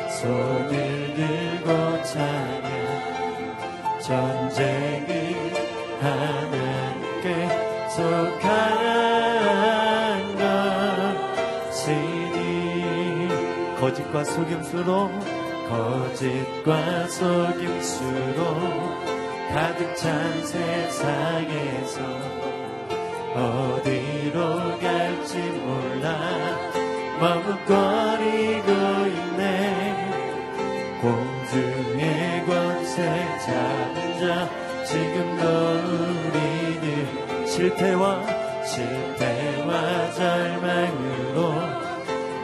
손을 0.08 0.72
들고 1.14 1.68
찬양 2.02 2.72
전쟁은 4.00 5.10
하나님께 6.00 7.26
속한 7.90 8.42
것이니. 11.68 13.28
거짓과 13.78 14.24
속임수로 14.24 15.10
거짓과 15.68 17.08
속임수로 17.08 18.40
가득 19.52 19.94
찬 19.96 20.44
세상에서 20.46 22.41
어디로 23.34 24.78
갈지 24.78 25.38
몰라. 25.38 26.08
머뭇거리고 27.18 28.70
있네. 29.06 29.42
공중의 31.00 32.44
권세 32.46 33.02
잡은 33.44 33.96
자. 34.20 34.48
지금도 34.84 35.42
우리는 36.28 37.46
실패와 37.46 38.04
실패와 38.64 40.12
절망으로 40.12 41.36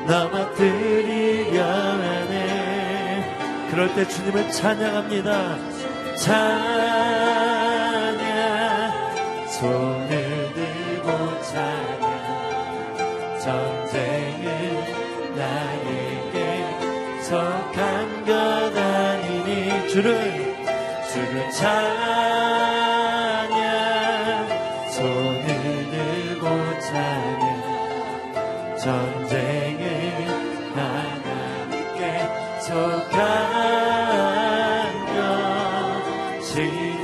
넘어뜨리려 0.06 1.62
하네. 1.62 2.39
그럴 3.70 3.94
때 3.94 4.09
주님을 4.09 4.50
찬양합니다. 4.50 5.59
찬양. 6.16 6.59
손 9.48 9.97
속한 17.28 18.25
것 18.25 18.33
아니니 18.75 19.87
주를 19.91 20.56
주를 21.12 21.50
찬양 21.50 22.09
손을 24.91 25.47
들고 25.91 26.44
찬양 26.81 27.44
전쟁은 28.78 29.84
하나님께 30.75 32.00
속한 32.61 33.19
것이니. 36.41 36.97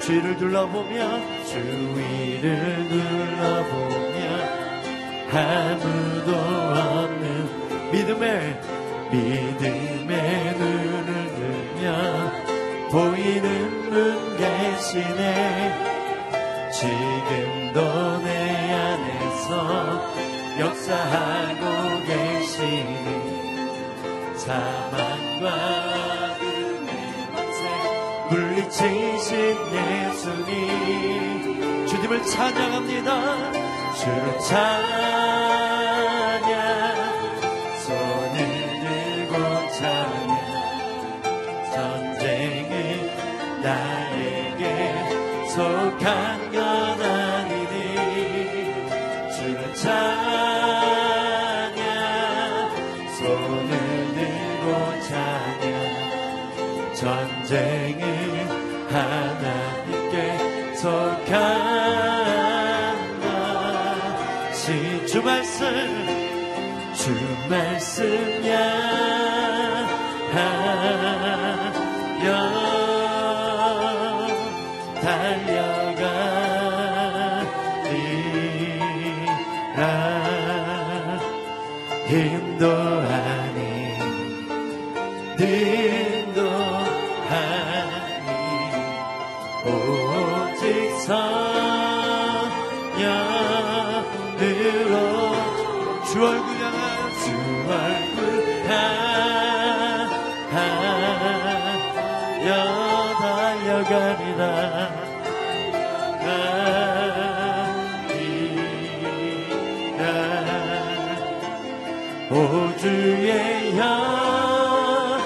주를 0.00 0.36
둘러보며 0.36 0.98
주위를 1.44 2.88
둘러보며 2.88 4.18
아무도 5.30 6.30
없는 6.34 6.93
믿음의 8.04 8.60
믿음의 9.10 10.54
눈을 10.58 11.10
들며 11.34 11.84
보이는 12.90 13.90
분 13.90 14.36
계시네 14.36 15.20
지금도 16.70 18.18
내 18.18 18.28
안에서 18.74 19.50
역사하고 20.60 21.62
계시니 22.06 22.92
사망과 24.36 25.44
어둠의 26.34 26.90
권세. 27.34 27.58
물리치신 28.28 29.32
예수님 29.72 30.52
주님을 31.86 32.22
찬양합니다. 32.26 33.08
주를 33.94 34.38
찬양 34.40 35.63
속한 45.54 46.50
것 46.50 47.13
오 112.30 112.76
주의 112.78 113.76
영광 113.76 115.20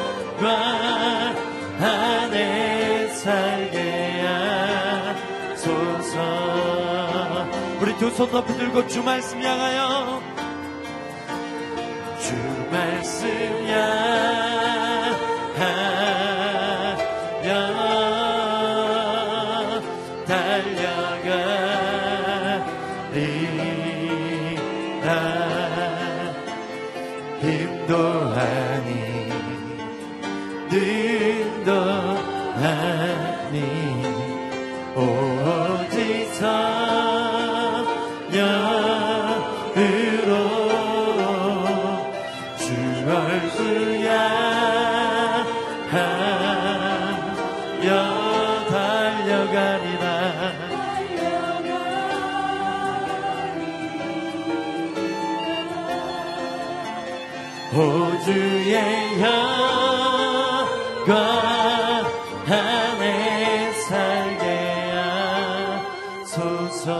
안에 1.80 3.08
살게 3.14 4.22
하소서. 5.54 6.16
우리 7.80 7.96
두 7.98 8.10
손 8.10 8.30
높이 8.32 8.52
들고 8.54 8.86
주 8.88 9.02
말씀 9.02 9.40
향하여 9.40 10.17
내 63.18 63.72
살게 63.72 64.44
하소서. 66.22 66.92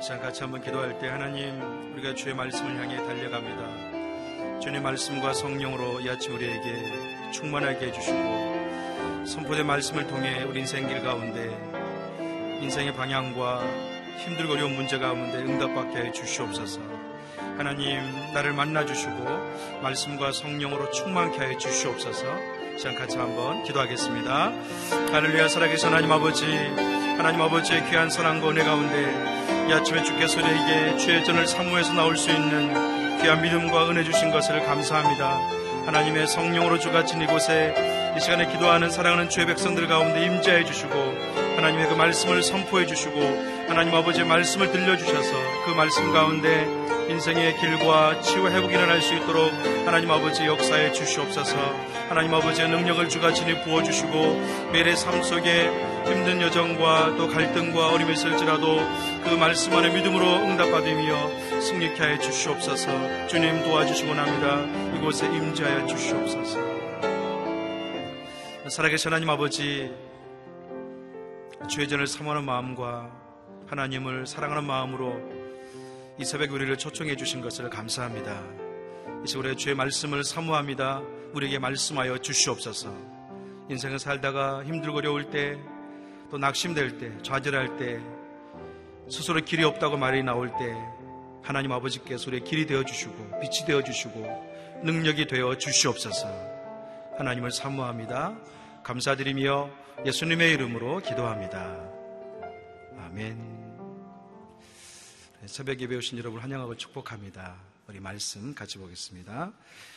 자 0.00 0.20
같이 0.20 0.42
한번 0.42 0.62
기도할 0.62 0.96
때 1.00 1.08
하나님 1.08 1.92
우리가 1.94 2.14
주의 2.14 2.32
말씀을 2.32 2.76
향해 2.80 2.96
달려갑니다. 2.96 4.60
주님 4.60 4.84
말씀과 4.84 5.32
성령으로 5.32 6.06
야치 6.06 6.30
우리에게 6.30 7.32
충만하게 7.32 7.86
해주시고 7.86 9.24
선포된 9.26 9.66
말씀을 9.66 10.06
통해 10.06 10.44
우리 10.44 10.60
인생길 10.60 11.02
가운데 11.02 11.50
인생의 12.62 12.94
방향과 12.94 13.64
힘들고 14.24 14.52
어려운 14.52 14.76
문제 14.76 14.98
가운데 14.98 15.38
응답받게 15.38 15.98
해 15.98 16.12
주시옵소서. 16.12 16.80
하나님 17.58 18.00
나를 18.32 18.52
만나 18.52 18.86
주시고 18.86 19.12
말씀과 19.82 20.30
성령으로 20.30 20.92
충만케 20.92 21.38
하여 21.38 21.58
주시옵소서. 21.58 22.55
시간 22.78 22.94
같이 22.94 23.16
한번 23.16 23.62
기도하겠습니다. 23.62 24.52
할렐루야 25.10 25.48
살아계신 25.48 25.88
하나님 25.88 26.12
아버지 26.12 26.44
하나님 27.16 27.40
아버지의 27.40 27.88
귀한 27.88 28.10
선한과 28.10 28.50
은혜 28.50 28.64
가운데 28.64 29.66
이 29.66 29.72
아침에 29.72 30.02
주께서 30.02 30.38
우리에게 30.38 30.98
주의 30.98 31.24
전을 31.24 31.46
사모해서 31.46 31.94
나올 31.94 32.18
수 32.18 32.30
있는 32.30 33.22
귀한 33.22 33.40
믿음과 33.40 33.88
은혜 33.88 34.04
주신 34.04 34.30
것을 34.30 34.62
감사합니다. 34.66 35.40
하나님의 35.86 36.26
성령으로 36.26 36.78
주같은 36.78 37.22
이곳에 37.22 37.74
이 38.14 38.20
시간에 38.20 38.46
기도하는 38.46 38.90
사랑하는 38.90 39.30
주의 39.30 39.46
백성들 39.46 39.88
가운데 39.88 40.26
임재해 40.26 40.64
주시고 40.64 40.94
하나님의 41.56 41.88
그 41.88 41.94
말씀을 41.94 42.42
선포해 42.42 42.84
주시고 42.84 43.20
하나님 43.68 43.94
아버지의 43.94 44.26
말씀을 44.26 44.70
들려주셔서 44.70 45.32
그 45.64 45.70
말씀 45.70 46.12
가운데 46.12 46.85
인생의 47.08 47.56
길과 47.58 48.20
치유 48.20 48.48
회복이 48.48 48.74
일어날 48.74 49.00
수 49.00 49.14
있도록 49.14 49.52
하나님 49.86 50.10
아버지 50.10 50.44
역사에 50.44 50.92
주시옵소서. 50.92 51.56
하나님 52.08 52.34
아버지의 52.34 52.68
능력을 52.68 53.08
주가친히 53.08 53.62
부어주시고 53.62 54.70
매일의 54.72 54.96
삶 54.96 55.22
속에 55.22 55.68
힘든 56.04 56.40
여정과 56.40 57.16
또 57.16 57.28
갈등과 57.28 57.90
어림이 57.92 58.12
있을지라도 58.12 58.78
그 59.24 59.34
말씀 59.38 59.72
안에 59.72 59.94
믿음으로 59.94 60.26
응답받으며 60.46 61.60
승리케 61.60 62.02
하여 62.02 62.18
주시옵소서. 62.18 63.26
주님 63.28 63.62
도와주시고 63.62 64.14
납니다. 64.14 64.60
이곳에 64.96 65.26
임재하여 65.26 65.86
주시옵소서. 65.86 66.58
살아계신 68.68 69.12
하나님 69.12 69.30
아버지 69.30 69.92
주의 71.68 71.88
전을 71.88 72.06
사모하는 72.08 72.44
마음과 72.44 73.10
하나님을 73.68 74.26
사랑하는 74.26 74.64
마음으로 74.64 75.35
이 76.18 76.24
새벽 76.24 76.50
우리를 76.50 76.78
초청해 76.78 77.14
주신 77.16 77.42
것을 77.42 77.68
감사합니다. 77.68 78.42
이 79.22 79.28
시간에 79.28 79.54
주의 79.54 79.74
말씀을 79.74 80.24
사모합니다. 80.24 81.02
우리에게 81.34 81.58
말씀하여 81.58 82.18
주시옵소서. 82.18 82.90
인생을 83.68 83.98
살다가 83.98 84.64
힘들고 84.64 84.96
어려울 84.98 85.28
때, 85.28 85.58
또 86.30 86.38
낙심될 86.38 86.96
때, 86.96 87.12
좌절할 87.22 87.76
때, 87.76 88.00
스스로 89.10 89.42
길이 89.42 89.62
없다고 89.62 89.98
말이 89.98 90.22
나올 90.22 90.48
때, 90.48 90.74
하나님 91.42 91.72
아버지께서 91.72 92.28
우리의 92.28 92.44
길이 92.44 92.64
되어 92.64 92.82
주시고, 92.82 93.38
빛이 93.40 93.66
되어 93.66 93.82
주시고, 93.82 94.80
능력이 94.84 95.26
되어 95.26 95.58
주시옵소서. 95.58 96.28
하나님을 97.18 97.50
사모합니다. 97.50 98.34
감사드리며 98.84 99.68
예수님의 100.06 100.52
이름으로 100.52 101.00
기도합니다. 101.00 101.76
아멘. 103.04 103.55
새벽 105.46 105.80
예배 105.80 105.94
오신 105.94 106.18
여러분 106.18 106.40
환영하고 106.40 106.76
축복합니다. 106.76 107.56
우리 107.86 108.00
말씀 108.00 108.52
같이 108.52 108.78
보겠습니다. 108.78 109.52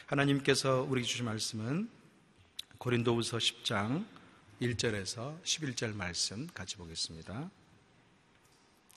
하나님께서 0.05 0.85
우리 0.87 1.03
주신 1.03 1.25
말씀은 1.25 1.89
고린도후서 2.77 3.37
10장 3.37 4.05
1절에서 4.61 5.41
11절 5.41 5.95
말씀 5.95 6.45
같이 6.53 6.77
보겠습니다. 6.77 7.49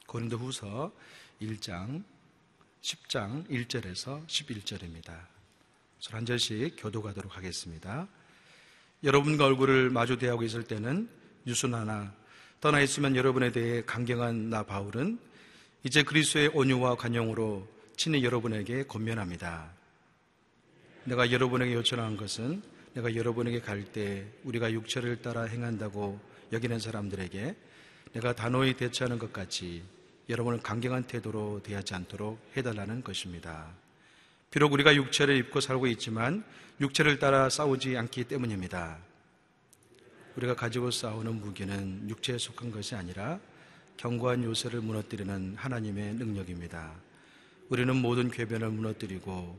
고린도후서 0.07 0.93
1장 1.41 2.05
10장 2.83 3.49
1절에서 3.49 4.27
11절입니다. 4.27 5.27
한 6.11 6.27
절씩 6.27 6.77
교도가도록 6.77 7.35
하겠습니다. 7.35 8.09
여러분과 9.05 9.47
얼굴을 9.47 9.89
마주 9.89 10.19
대하고 10.19 10.43
있을 10.43 10.65
때는 10.65 11.09
유순하나 11.47 12.15
떠나 12.61 12.81
있으면 12.81 13.17
여러분에 13.17 13.53
대해 13.53 13.83
강경한 13.85 14.51
나 14.51 14.65
바울은 14.65 15.32
이제 15.85 16.05
그리스도의 16.05 16.49
온유와 16.55 16.95
관용으로 16.95 17.67
친히 17.97 18.23
여러분에게 18.23 18.85
권면합니다. 18.85 19.73
내가 21.05 21.33
여러분에게 21.33 21.75
요청한 21.75 22.17
것은 22.17 22.63
내가 22.95 23.17
여러분에게 23.17 23.61
갈 23.61 23.85
때 23.93 24.25
우리가 24.45 24.73
육체를 24.73 25.23
따라 25.23 25.43
행한다고 25.43 26.21
여기는 26.53 26.79
사람들에게 26.79 27.57
내가 28.13 28.33
단호히 28.33 28.75
대처하는 28.75 29.19
것 29.19 29.33
같이 29.33 29.83
여러분을 30.29 30.61
강경한 30.61 31.05
태도로 31.05 31.63
대하지 31.65 31.95
않도록 31.95 32.39
해달라는 32.57 33.03
것입니다. 33.03 33.75
비록 34.53 34.73
우리가 34.73 34.95
육체를 34.95 35.37
입고 35.37 35.61
살고 35.61 35.89
있지만 35.89 36.45
육체를 36.81 37.19
따라 37.19 37.49
싸우지 37.49 37.97
않기 37.97 38.25
때문입니다. 38.25 38.99
우리가 40.37 40.55
가지고 40.55 40.93
싸우는 40.93 41.41
무기는 41.41 42.09
육체에 42.09 42.39
속한 42.39 42.71
것이 42.71 42.95
아니라 42.95 43.41
견고한 44.03 44.43
요새를 44.43 44.81
무너뜨리는 44.81 45.55
하나님의 45.57 46.15
능력입니다. 46.15 46.93
우리는 47.69 47.95
모든 47.95 48.33
궤변을 48.33 48.71
무너뜨리고 48.71 49.57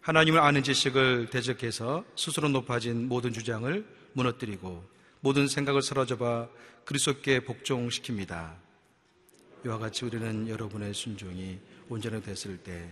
하나님을 0.00 0.40
아는 0.40 0.62
지식을 0.62 1.28
대적해서 1.28 2.02
스스로 2.16 2.48
높아진 2.48 3.06
모든 3.06 3.34
주장을 3.34 3.86
무너뜨리고 4.14 4.82
모든 5.20 5.46
생각을 5.46 5.82
사로잡아 5.82 6.48
그리스도께 6.86 7.40
복종시킵니다. 7.40 8.54
이와 9.66 9.76
같이 9.76 10.06
우리는 10.06 10.48
여러분의 10.48 10.94
순종이 10.94 11.58
온전히 11.90 12.22
됐을 12.22 12.56
때 12.56 12.90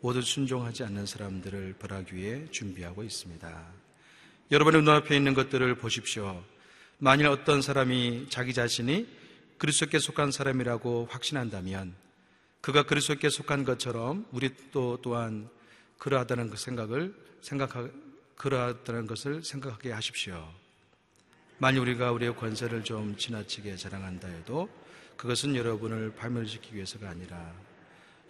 모두 0.00 0.22
순종하지 0.22 0.84
않는 0.84 1.06
사람들을 1.06 1.74
벌하기 1.80 2.14
위해 2.14 2.46
준비하고 2.52 3.02
있습니다. 3.02 3.66
여러분의 4.52 4.82
눈앞에 4.82 5.16
있는 5.16 5.34
것들을 5.34 5.74
보십시오. 5.74 6.44
만일 6.98 7.26
어떤 7.26 7.60
사람이 7.60 8.26
자기 8.28 8.54
자신이 8.54 9.23
그리스도께 9.58 9.98
속한 9.98 10.32
사람이라고 10.32 11.08
확신한다면 11.10 11.94
그가 12.60 12.84
그리스도께 12.84 13.28
속한 13.28 13.64
것처럼 13.64 14.26
우리 14.32 14.50
또 14.72 14.98
또한 15.02 15.48
그러하다는 15.98 16.50
그 16.50 16.56
생각을 16.56 17.14
생각하 17.40 17.88
그러하다는 18.36 19.06
것을 19.06 19.44
생각하게 19.44 19.92
하십시오. 19.92 20.48
만일 21.58 21.80
우리가 21.80 22.10
우리의 22.12 22.34
권세를 22.34 22.82
좀 22.84 23.16
지나치게 23.16 23.76
자랑한다 23.76 24.28
해도 24.28 24.68
그것은 25.16 25.54
여러분을 25.54 26.14
발멸시키기 26.14 26.74
위해서가 26.74 27.08
아니라 27.10 27.54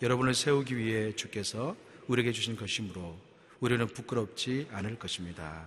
여러분을 0.03 0.35
세우기 0.35 0.77
위해 0.77 1.15
주께서 1.17 1.75
우리에게 2.09 2.33
주신 2.33 2.57
것이므로 2.57 3.19
우리는 3.61 3.87
부끄럽지 3.87 4.69
않을 4.73 4.99
것입니다. 4.99 5.67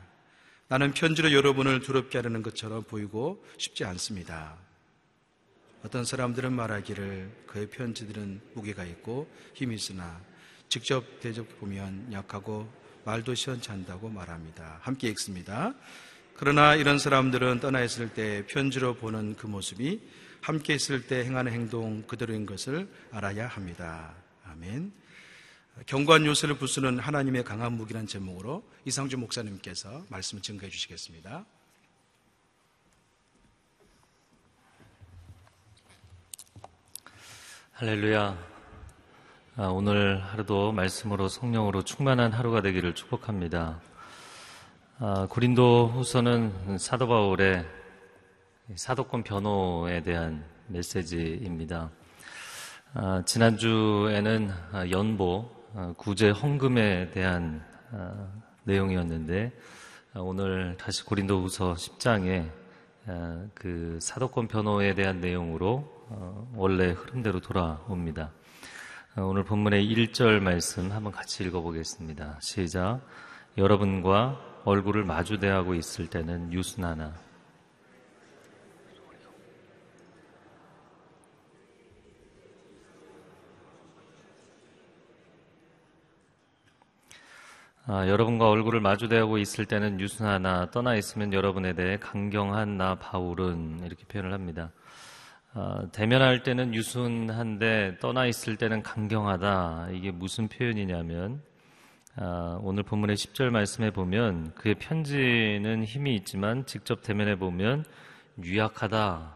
나는 0.67 0.91
편지로 0.93 1.31
여러분을 1.31 1.79
두렵게 1.79 2.17
하려는 2.17 2.43
것처럼 2.43 2.83
보이고 2.83 3.43
싶지 3.57 3.85
않습니다. 3.85 4.66
어떤 5.83 6.05
사람들은 6.05 6.53
말하기를 6.53 7.45
그의 7.47 7.69
편지들은 7.69 8.41
무게가 8.53 8.83
있고 8.85 9.29
힘이 9.53 9.75
있으나 9.75 10.19
직접 10.69 11.19
대접 11.19 11.59
보면 11.59 12.11
약하고 12.11 12.67
말도 13.05 13.35
시원치 13.35 13.71
않다고 13.71 14.09
말합니다. 14.09 14.79
함께 14.81 15.07
읽습니다. 15.09 15.73
그러나 16.35 16.75
이런 16.75 16.99
사람들은 16.99 17.61
떠나 17.61 17.81
있을 17.81 18.09
때 18.09 18.45
편지로 18.47 18.95
보는 18.95 19.35
그 19.37 19.47
모습이 19.47 20.01
함께 20.41 20.75
있을 20.75 21.07
때 21.07 21.23
행하는 21.23 21.51
행동 21.51 22.03
그대로인 22.03 22.45
것을 22.45 22.87
알아야 23.11 23.47
합니다. 23.47 24.13
아멘. 24.45 24.91
경관 25.85 26.25
요새를 26.25 26.57
부수는 26.57 26.99
하나님의 26.99 27.43
강한 27.43 27.73
무기란 27.73 28.07
제목으로 28.07 28.63
이상주 28.85 29.17
목사님께서 29.17 30.05
말씀을 30.09 30.41
증거해 30.41 30.69
주시겠습니다. 30.69 31.45
할렐루야. 37.79 38.35
아, 39.57 39.67
오늘 39.67 40.19
하루도 40.19 40.71
말씀으로 40.71 41.27
성령으로 41.27 41.83
충만한 41.83 42.33
하루가 42.33 42.63
되기를 42.63 42.95
축복합니다. 42.95 43.79
아, 44.97 45.27
고린도 45.29 45.89
후서는 45.93 46.79
사도 46.79 47.07
바울의 47.07 47.67
사도권 48.73 49.21
변호에 49.21 50.01
대한 50.01 50.43
메시지입니다. 50.69 51.91
아, 52.95 53.21
지난주에는 53.27 54.49
연보, 54.89 55.47
아, 55.75 55.93
구제 55.97 56.31
헌금에 56.31 57.11
대한 57.11 57.63
아, 57.91 58.27
내용이었는데 58.63 59.51
아, 60.15 60.19
오늘 60.21 60.75
다시 60.79 61.05
고린도 61.05 61.43
후서 61.43 61.75
10장에 61.75 62.49
그 63.53 63.99
사도권 64.01 64.47
변호에 64.47 64.95
대한 64.95 65.21
내용으로 65.21 65.96
어, 65.96 65.96
어, 66.09 66.49
원래 66.55 66.91
흐름대로 66.91 67.41
돌아옵니다. 67.41 68.31
어, 69.17 69.23
오늘 69.23 69.43
본문의 69.43 69.85
1절 69.85 70.39
말씀 70.39 70.91
한번 70.91 71.11
같이 71.11 71.43
읽어보겠습니다. 71.43 72.37
시작. 72.39 73.01
여러분과 73.57 74.39
얼굴을 74.63 75.03
마주대하고 75.03 75.73
있을 75.73 76.07
때는 76.07 76.53
유순하나 76.53 77.13
아, 87.89 88.05
여러분과 88.05 88.49
얼굴을 88.49 88.81
마주대하고 88.81 89.37
있을 89.37 89.65
때는 89.65 90.01
유순하나 90.01 90.71
떠나 90.71 90.95
있으면 90.95 91.31
여러분에 91.31 91.73
대해 91.73 91.97
강경한 91.97 92.77
나 92.77 92.95
바울은 92.95 93.79
이렇게 93.85 94.03
표현을 94.05 94.33
합니다. 94.33 94.71
아, 95.59 95.87
대면할 95.91 96.43
때는 96.43 96.75
유순한데 96.75 97.97
떠나 97.99 98.27
있을 98.27 98.57
때는 98.57 98.83
강경하다. 98.83 99.89
이게 99.93 100.11
무슨 100.11 100.47
표현이냐면 100.47 101.41
아, 102.15 102.59
오늘 102.61 102.83
본문의 102.83 103.15
10절 103.15 103.49
말씀에 103.49 103.89
보면 103.89 104.53
그의 104.53 104.75
편지는 104.75 105.83
힘이 105.83 106.13
있지만 106.17 106.67
직접 106.67 107.01
대면해 107.01 107.37
보면 107.39 107.85
유약하다. 108.43 109.35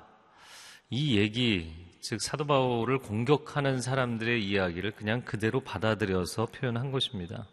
이 0.92 1.18
얘기, 1.18 1.74
즉 2.01 2.22
사도 2.22 2.46
바울을 2.46 3.00
공격하는 3.00 3.82
사람들의 3.82 4.46
이야기를 4.46 4.92
그냥 4.92 5.24
그대로 5.24 5.62
받아들여서 5.62 6.50
표현한 6.54 6.92
것입니다. 6.92 7.48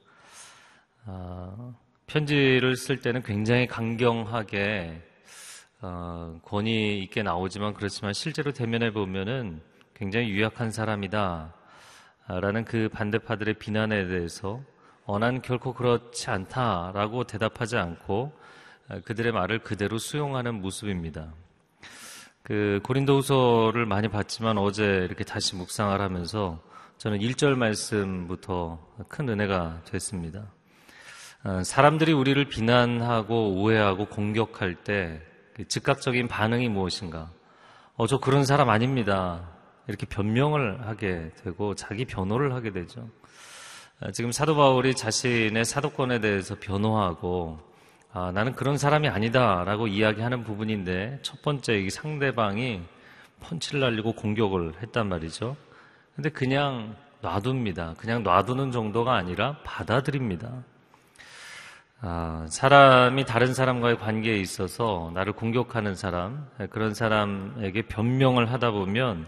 아, 1.07 1.73
편지를 2.07 2.77
쓸 2.77 3.01
때는 3.01 3.23
굉장히 3.23 3.67
강경하게 3.67 5.09
어, 5.81 6.39
권위 6.43 7.03
있게 7.05 7.23
나오지만 7.23 7.75
그렇지만 7.75 8.13
실제로 8.13 8.53
대면해 8.53 8.93
보면은 8.93 9.61
굉장히 9.95 10.29
유약한 10.31 10.71
사람이다. 10.71 11.55
라는 12.29 12.65
그 12.67 12.91
반대파들의 12.91 13.55
비난에 13.55 14.07
대해서 14.07 14.61
어, 15.07 15.19
난 15.19 15.41
결코 15.41 15.73
그렇지 15.73 16.29
않다라고 16.29 17.25
대답하지 17.25 17.79
않고 17.79 18.33
어, 18.91 19.01
그들의 19.07 19.33
말을 19.33 19.61
그대로 19.61 19.97
수용하는 19.97 20.61
모습입니다. 20.61 21.33
그 22.43 22.81
고린도후서를 22.83 23.87
많이 23.87 24.09
봤지만 24.09 24.59
어제 24.59 24.85
이렇게 24.85 25.25
다시 25.25 25.57
묵상을 25.57 25.99
하면서 25.99 26.63
저는 26.99 27.21
1절 27.21 27.55
말씀부터 27.55 28.79
큰 29.09 29.29
은혜가 29.31 29.83
됐습니다. 29.87 30.53
어, 31.45 31.63
사람들이 31.63 32.13
우리를 32.13 32.45
비난하고 32.45 33.55
오해하고 33.55 34.07
공격할 34.07 34.75
때그 34.85 35.28
즉각적인 35.67 36.29
반응이 36.29 36.69
무엇인가? 36.69 37.31
어, 37.97 38.07
저 38.07 38.19
그런 38.19 38.45
사람 38.45 38.71
아닙니다. 38.71 39.49
이렇게 39.89 40.07
변명을 40.07 40.87
하게 40.87 41.31
되고 41.43 41.75
자기 41.75 42.05
변호를 42.05 42.55
하게 42.55 42.71
되죠. 42.71 43.09
어, 44.01 44.13
지금 44.13 44.31
사도 44.31 44.55
바울이 44.55 44.95
자신의 44.95 45.65
사도권에 45.65 46.21
대해서 46.21 46.55
변호하고 46.61 47.59
아, 48.13 48.33
나는 48.33 48.55
그런 48.55 48.79
사람이 48.79 49.09
아니다라고 49.09 49.87
이야기하는 49.87 50.45
부분인데 50.45 51.19
첫 51.23 51.43
번째 51.43 51.79
이 51.79 51.91
상대방이 51.91 52.83
펀치를 53.41 53.81
날리고 53.81 54.13
공격을 54.13 54.75
했단 54.83 55.09
말이죠. 55.09 55.57
근데 56.15 56.31
그냥 56.31 56.97
놔둡니다. 57.21 57.95
그냥 57.99 58.23
놔두는 58.23 58.73
정도가 58.73 59.15
아니라 59.15 59.59
받아들입니다. 59.65 60.65
아, 62.01 62.47
사람이 62.49 63.25
다른 63.25 63.53
사람과의 63.53 63.99
관계에 63.99 64.37
있어서 64.37 65.11
나를 65.15 65.33
공격하는 65.33 65.97
사람, 65.97 66.49
그런 66.71 66.95
사람에게 66.95 67.83
변명을 67.83 68.53
하다 68.53 68.71
보면 68.71 69.27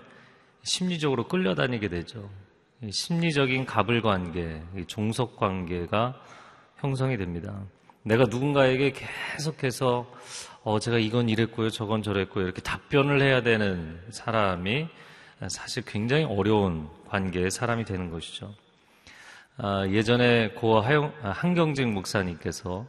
심리적으로 0.62 1.26
끌려다니게 1.26 1.88
되죠. 1.88 2.30
심리적인 2.88 3.66
갑을 3.66 4.02
관계, 4.02 4.62
종속 4.86 5.36
관계가 5.36 6.14
형성이 6.76 7.16
됩니다. 7.16 7.60
내가 8.04 8.24
누군가에게 8.24 8.92
계속해서 8.92 10.10
어, 10.62 10.78
제가 10.78 10.98
이건 10.98 11.28
이랬고요, 11.28 11.70
저건 11.70 12.02
저랬고요, 12.02 12.44
이렇게 12.44 12.62
답변을 12.62 13.20
해야 13.20 13.42
되는 13.42 14.00
사람이 14.10 14.86
사실 15.48 15.82
굉장히 15.84 16.24
어려운 16.24 16.88
관계의 17.08 17.50
사람이 17.50 17.84
되는 17.84 18.10
것이죠. 18.10 18.54
아, 19.62 19.86
예전에 19.88 20.52
고 20.52 20.78
아, 20.78 21.30
한경직 21.32 21.86
목사님께서 21.88 22.86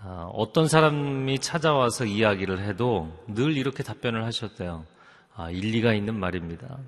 아, 0.00 0.30
어떤 0.32 0.68
사람이 0.68 1.40
찾아와서 1.40 2.04
이야기를 2.04 2.60
해도 2.60 3.12
늘 3.26 3.56
이렇게 3.56 3.82
답변을 3.82 4.24
하셨대요. 4.24 4.84
일리가 5.50 5.94
있는 5.94 6.14
말입니다. 6.18 6.78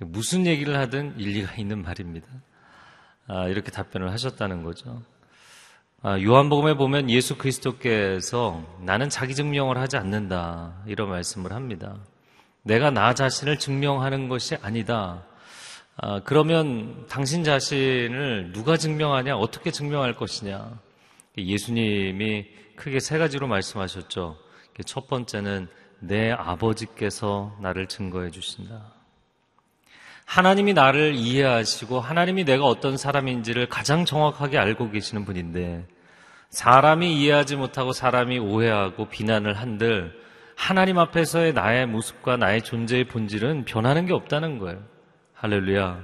무슨 0.00 0.46
얘기를 0.46 0.76
하든 0.78 1.18
일리가 1.18 1.54
있는 1.58 1.82
말입니다. 1.82 2.28
이렇게 3.48 3.70
답변을 3.70 4.12
하셨다는 4.12 4.62
거죠. 4.62 5.02
요한복음에 6.04 6.74
보면 6.74 7.10
예수 7.10 7.36
그리스도께서 7.38 8.62
나는 8.82 9.08
자기 9.08 9.34
증명을 9.34 9.78
하지 9.78 9.96
않는다 9.96 10.74
이런 10.86 11.08
말씀을 11.08 11.52
합니다. 11.52 11.96
내가 12.62 12.90
나 12.90 13.14
자신을 13.14 13.58
증명하는 13.58 14.28
것이 14.28 14.56
아니다. 14.62 15.24
아, 15.98 16.20
그러면 16.24 17.06
당신 17.08 17.42
자신을 17.42 18.52
누가 18.52 18.76
증명하냐? 18.76 19.36
어떻게 19.36 19.70
증명할 19.70 20.14
것이냐? 20.14 20.78
예수님이 21.38 22.46
크게 22.76 23.00
세 23.00 23.18
가지로 23.18 23.46
말씀하셨죠. 23.48 24.36
첫 24.84 25.08
번째는 25.08 25.68
내 26.00 26.30
아버지께서 26.30 27.56
나를 27.62 27.86
증거해 27.86 28.30
주신다. 28.30 28.92
하나님이 30.26 30.74
나를 30.74 31.14
이해하시고 31.14 32.00
하나님이 32.00 32.44
내가 32.44 32.64
어떤 32.64 32.98
사람인지를 32.98 33.68
가장 33.68 34.04
정확하게 34.04 34.58
알고 34.58 34.90
계시는 34.90 35.24
분인데 35.24 35.86
사람이 36.50 37.16
이해하지 37.16 37.56
못하고 37.56 37.92
사람이 37.92 38.38
오해하고 38.38 39.08
비난을 39.08 39.54
한들 39.54 40.12
하나님 40.56 40.98
앞에서의 40.98 41.52
나의 41.52 41.86
모습과 41.86 42.36
나의 42.36 42.62
존재의 42.62 43.04
본질은 43.04 43.64
변하는 43.64 44.04
게 44.04 44.12
없다는 44.12 44.58
거예요. 44.58 44.95
할렐루야. 45.36 46.02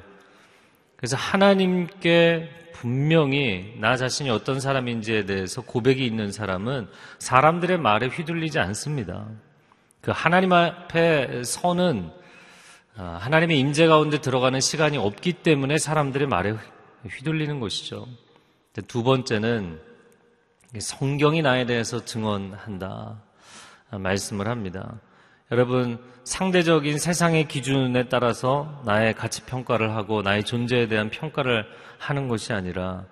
그래서 0.96 1.16
하나님께 1.16 2.70
분명히 2.74 3.74
나 3.78 3.96
자신이 3.96 4.28
어떤 4.28 4.60
사람인지에 4.60 5.24
대해서 5.24 5.62
고백이 5.62 6.04
있는 6.04 6.30
사람은 6.30 6.88
사람들의 7.18 7.78
말에 7.78 8.08
휘둘리지 8.08 8.58
않습니다. 8.58 9.26
그 10.02 10.10
하나님 10.14 10.52
앞에 10.52 11.44
서는 11.44 12.10
아, 12.96 13.18
하나님의 13.22 13.58
임재 13.58 13.86
가운데 13.86 14.20
들어가는 14.20 14.60
시간이 14.60 14.98
없기 14.98 15.32
때문에 15.32 15.78
사람들의 15.78 16.28
말에 16.28 16.54
휘둘리는 17.08 17.58
것이죠. 17.58 18.06
두 18.86 19.02
번째는 19.02 19.80
성경이 20.78 21.40
나에 21.40 21.64
대해서 21.64 22.04
증언한다 22.04 23.22
아, 23.90 23.98
말씀을 23.98 24.46
합니다. 24.46 25.00
여러분, 25.52 25.98
상대적인 26.24 26.98
세상의 26.98 27.46
기준에 27.46 28.08
따라서 28.08 28.80
나의 28.86 29.12
가치 29.12 29.44
평가를 29.44 29.94
하고 29.94 30.22
나의 30.22 30.44
존재에 30.44 30.88
대한 30.88 31.10
평가를 31.10 31.66
하는 31.98 32.26
것이 32.26 32.54
아니라 32.54 33.04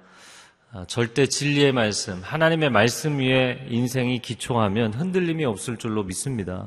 아, 0.73 0.87
절대 0.87 1.27
진리의 1.27 1.73
말씀, 1.73 2.23
하나님의 2.23 2.71
말씀 2.71 3.19
위에 3.19 3.67
인생이 3.69 4.21
기초하면 4.21 4.95
흔들림이 4.95 5.45
없을 5.45 5.77
줄로 5.77 6.03
믿습니다. 6.05 6.67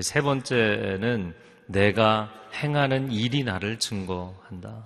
세 0.00 0.20
번째는 0.20 1.34
내가 1.66 2.32
행하는 2.54 3.10
일이 3.10 3.42
나를 3.42 3.80
증거한다. 3.80 4.84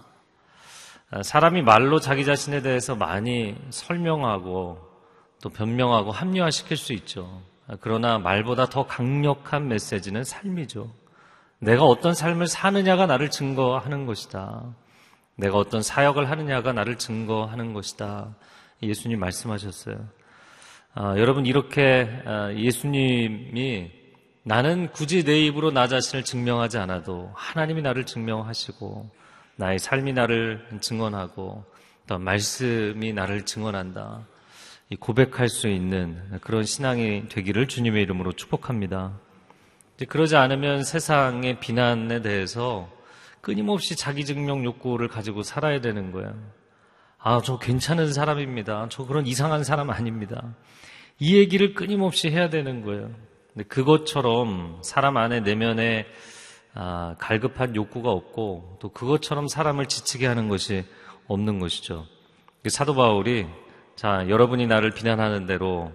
아, 1.11 1.23
사람이 1.23 1.61
말로 1.61 2.01
자기 2.01 2.25
자신에 2.25 2.63
대해서 2.63 2.97
많이 2.97 3.55
설명하고 3.69 4.79
또 5.43 5.51
변명하고 5.51 6.13
합리화시킬 6.13 6.79
수 6.79 6.95
있죠. 6.95 7.43
그러나 7.81 8.19
말보다 8.19 8.67
더 8.67 8.87
강력한 8.87 9.69
메시지는 9.69 10.25
삶이죠. 10.25 10.93
내가 11.59 11.85
어떤 11.85 12.15
삶을 12.15 12.47
사느냐가 12.47 13.07
나를 13.07 13.31
증거하는 13.31 14.07
것이다. 14.07 14.75
내가 15.37 15.59
어떤 15.59 15.83
사역을 15.83 16.31
하느냐가 16.31 16.73
나를 16.73 16.97
증거하는 16.97 17.73
것이다. 17.73 18.35
예수님 18.83 19.19
말씀하셨어요. 19.21 19.97
아, 20.95 21.19
여러분 21.19 21.45
이렇게 21.45 22.23
아, 22.25 22.53
예수님이 22.53 23.91
나는 24.45 24.91
굳이 24.93 25.25
내 25.25 25.41
입으로 25.41 25.73
나 25.73 25.89
자신을 25.89 26.25
증명하지 26.25 26.79
않아도 26.79 27.33
하나님이 27.35 27.83
나를 27.83 28.07
증명하시고 28.07 29.11
나의 29.57 29.79
삶이 29.79 30.13
나를 30.13 30.79
증언하고 30.81 31.65
또 32.07 32.19
말씀이 32.19 33.13
나를 33.13 33.45
증언한다. 33.45 34.25
고백할 34.95 35.49
수 35.49 35.69
있는 35.69 36.23
그런 36.41 36.63
신앙이 36.63 37.29
되기를 37.29 37.67
주님의 37.67 38.03
이름으로 38.05 38.33
축복합니다. 38.33 39.19
그러지 40.09 40.37
않으면 40.37 40.85
세상의 40.85 41.59
비난에 41.59 42.23
대해서 42.23 42.89
끊임없이 43.41 43.97
자기 43.97 44.25
증명 44.25 44.65
욕구를 44.65 45.09
가지고 45.09 45.43
살아야 45.43 45.81
되는 45.81 46.13
거예요. 46.13 46.35
아, 47.19 47.41
저 47.43 47.59
괜찮은 47.59 48.13
사람입니다. 48.13 48.87
저 48.91 49.05
그런 49.05 49.27
이상한 49.27 49.65
사람 49.65 49.91
아닙니다. 49.91 50.55
이 51.19 51.37
얘기를 51.37 51.75
끊임없이 51.75 52.31
해야 52.31 52.49
되는 52.49 52.85
거예요. 52.85 53.11
근데 53.53 53.67
그것처럼 53.67 54.81
사람 54.83 55.17
안에 55.17 55.41
내면에 55.41 56.07
아, 56.75 57.17
갈급한 57.19 57.75
욕구가 57.75 58.11
없고 58.11 58.79
또 58.81 58.91
그것처럼 58.91 59.49
사람을 59.49 59.87
지치게 59.87 60.27
하는 60.27 60.49
것이 60.49 60.85
없는 61.27 61.59
것이죠. 61.59 62.07
사도 62.69 62.95
바울이 62.95 63.47
자, 63.97 64.29
여러분이 64.29 64.67
나를 64.67 64.91
비난하는 64.91 65.47
대로 65.47 65.91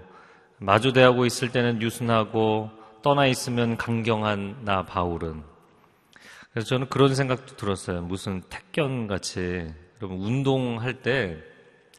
마주대하고 0.58 1.26
있을 1.26 1.52
때는 1.52 1.82
유순하고 1.82 2.70
떠나 3.04 3.28
있으면 3.28 3.78
강경한 3.78 4.62
나 4.64 4.86
바울은 4.86 5.44
그래서 6.52 6.68
저는 6.68 6.90
그런 6.90 7.16
생각도 7.16 7.56
들었어요. 7.56 8.02
무슨 8.02 8.42
택견 8.50 9.08
같이 9.08 9.72
여러분 10.02 10.20
운동할 10.20 11.02
때 11.02 11.38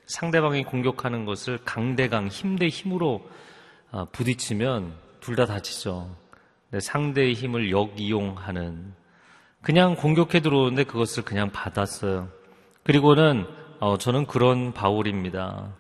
상대방이 0.07 0.65
공격하는 0.65 1.25
것을 1.25 1.59
강대강 1.65 2.29
힘 2.29 2.57
대 2.57 2.67
힘으로 2.69 3.25
아, 3.93 4.07
부딪히면 4.13 4.93
둘 5.21 5.37
다 5.37 5.47
다치죠. 5.47 6.15
상대의 6.81 7.35
힘을 7.35 7.71
역이용하는 7.71 8.93
그냥 9.63 9.95
공격해 9.95 10.41
들어오는데 10.41 10.85
그것을 10.85 11.23
그냥 11.23 11.51
받았어요. 11.51 12.29
그리고는 12.83 13.47
어, 13.79 13.99
저는 13.99 14.27
그런 14.27 14.73
바울입니다. 14.73 15.75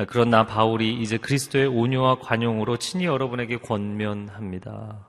아, 0.00 0.06
그런 0.06 0.30
나 0.30 0.46
바울이 0.46 0.94
이제 0.94 1.18
그리스도의 1.18 1.66
온유와 1.66 2.20
관용으로 2.20 2.78
친히 2.78 3.04
여러분에게 3.04 3.58
권면합니다. 3.58 5.06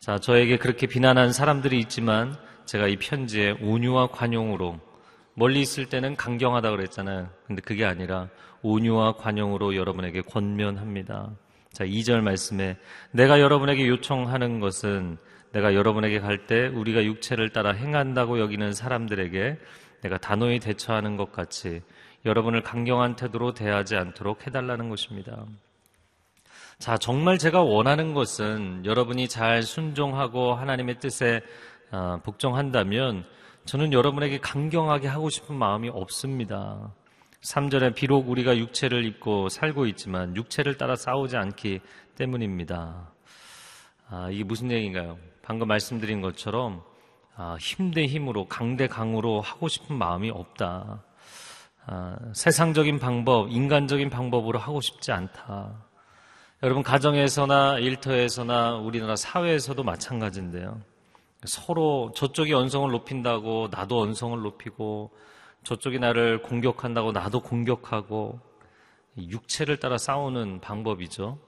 자, 0.00 0.18
저에게 0.18 0.56
그렇게 0.56 0.86
비난한 0.86 1.30
사람들이 1.30 1.78
있지만 1.80 2.34
제가 2.64 2.88
이 2.88 2.96
편지에 2.96 3.58
온유와 3.60 4.06
관용으로 4.06 4.80
멀리 5.34 5.60
있을 5.60 5.90
때는 5.90 6.16
강경하다 6.16 6.70
그랬잖아요. 6.70 7.28
근데 7.46 7.60
그게 7.60 7.84
아니라 7.84 8.30
온유와 8.62 9.16
관용으로 9.16 9.76
여러분에게 9.76 10.22
권면합니다. 10.22 11.32
자, 11.74 11.84
2절 11.84 12.22
말씀에 12.22 12.78
내가 13.10 13.40
여러분에게 13.40 13.86
요청하는 13.88 14.58
것은 14.58 15.18
내가 15.52 15.74
여러분에게 15.74 16.20
갈 16.20 16.46
때 16.46 16.68
우리가 16.68 17.04
육체를 17.04 17.50
따라 17.50 17.72
행한다고 17.72 18.40
여기는 18.40 18.72
사람들에게 18.72 19.58
내가 20.00 20.16
단호히 20.16 20.60
대처하는 20.60 21.18
것 21.18 21.30
같이 21.30 21.82
여러분을 22.24 22.62
강경한 22.62 23.16
태도로 23.16 23.52
대하지 23.52 23.96
않도록 23.96 24.46
해달라는 24.46 24.88
것입니다. 24.88 25.44
자, 26.78 26.96
정말 26.96 27.38
제가 27.38 27.62
원하는 27.62 28.14
것은 28.14 28.84
여러분이 28.84 29.28
잘 29.28 29.62
순종하고 29.62 30.54
하나님의 30.54 30.98
뜻에 30.98 31.40
어, 31.92 32.18
복종한다면 32.24 33.24
저는 33.66 33.92
여러분에게 33.92 34.38
강경하게 34.40 35.06
하고 35.08 35.28
싶은 35.30 35.54
마음이 35.56 35.88
없습니다. 35.90 36.92
3절에 37.42 37.94
비록 37.94 38.28
우리가 38.28 38.56
육체를 38.56 39.04
입고 39.04 39.48
살고 39.50 39.86
있지만 39.86 40.34
육체를 40.34 40.76
따라 40.78 40.96
싸우지 40.96 41.36
않기 41.36 41.80
때문입니다. 42.16 43.10
아, 44.08 44.28
이게 44.30 44.44
무슨 44.44 44.70
얘기인가요? 44.70 45.18
방금 45.42 45.68
말씀드린 45.68 46.20
것처럼 46.22 46.82
아, 47.36 47.56
힘 47.60 47.90
대 47.92 48.06
힘으로 48.06 48.46
강 48.46 48.76
대 48.76 48.86
강으로 48.86 49.40
하고 49.42 49.68
싶은 49.68 49.96
마음이 49.96 50.30
없다. 50.30 51.02
아, 51.86 52.16
세상적인 52.32 52.98
방법, 52.98 53.50
인간적인 53.50 54.10
방법으로 54.10 54.58
하고 54.58 54.80
싶지 54.80 55.12
않다. 55.12 55.84
여러분 56.62 56.82
가정에서나 56.82 57.78
일터에서나 57.78 58.76
우리나라 58.76 59.16
사회에서도 59.16 59.82
마찬가지인데요. 59.82 60.80
서로 61.44 62.10
저쪽이 62.16 62.54
언성을 62.54 62.90
높인다고 62.90 63.68
나도 63.70 64.00
언성을 64.00 64.40
높이고 64.40 65.10
저쪽이 65.62 65.98
나를 65.98 66.40
공격한다고 66.40 67.12
나도 67.12 67.40
공격하고 67.40 68.40
육체를 69.18 69.78
따라 69.78 69.98
싸우는 69.98 70.60
방법이죠. 70.60 71.38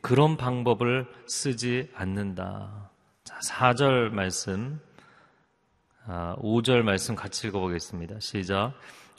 그런 0.00 0.36
방법을 0.36 1.06
쓰지 1.26 1.90
않는다. 1.94 2.90
자, 3.24 3.38
4절 3.40 4.10
말씀, 4.10 4.80
아, 6.06 6.34
5절 6.38 6.82
말씀 6.82 7.14
같이 7.14 7.48
읽어보겠습니다. 7.48 8.20
시작. 8.20 8.72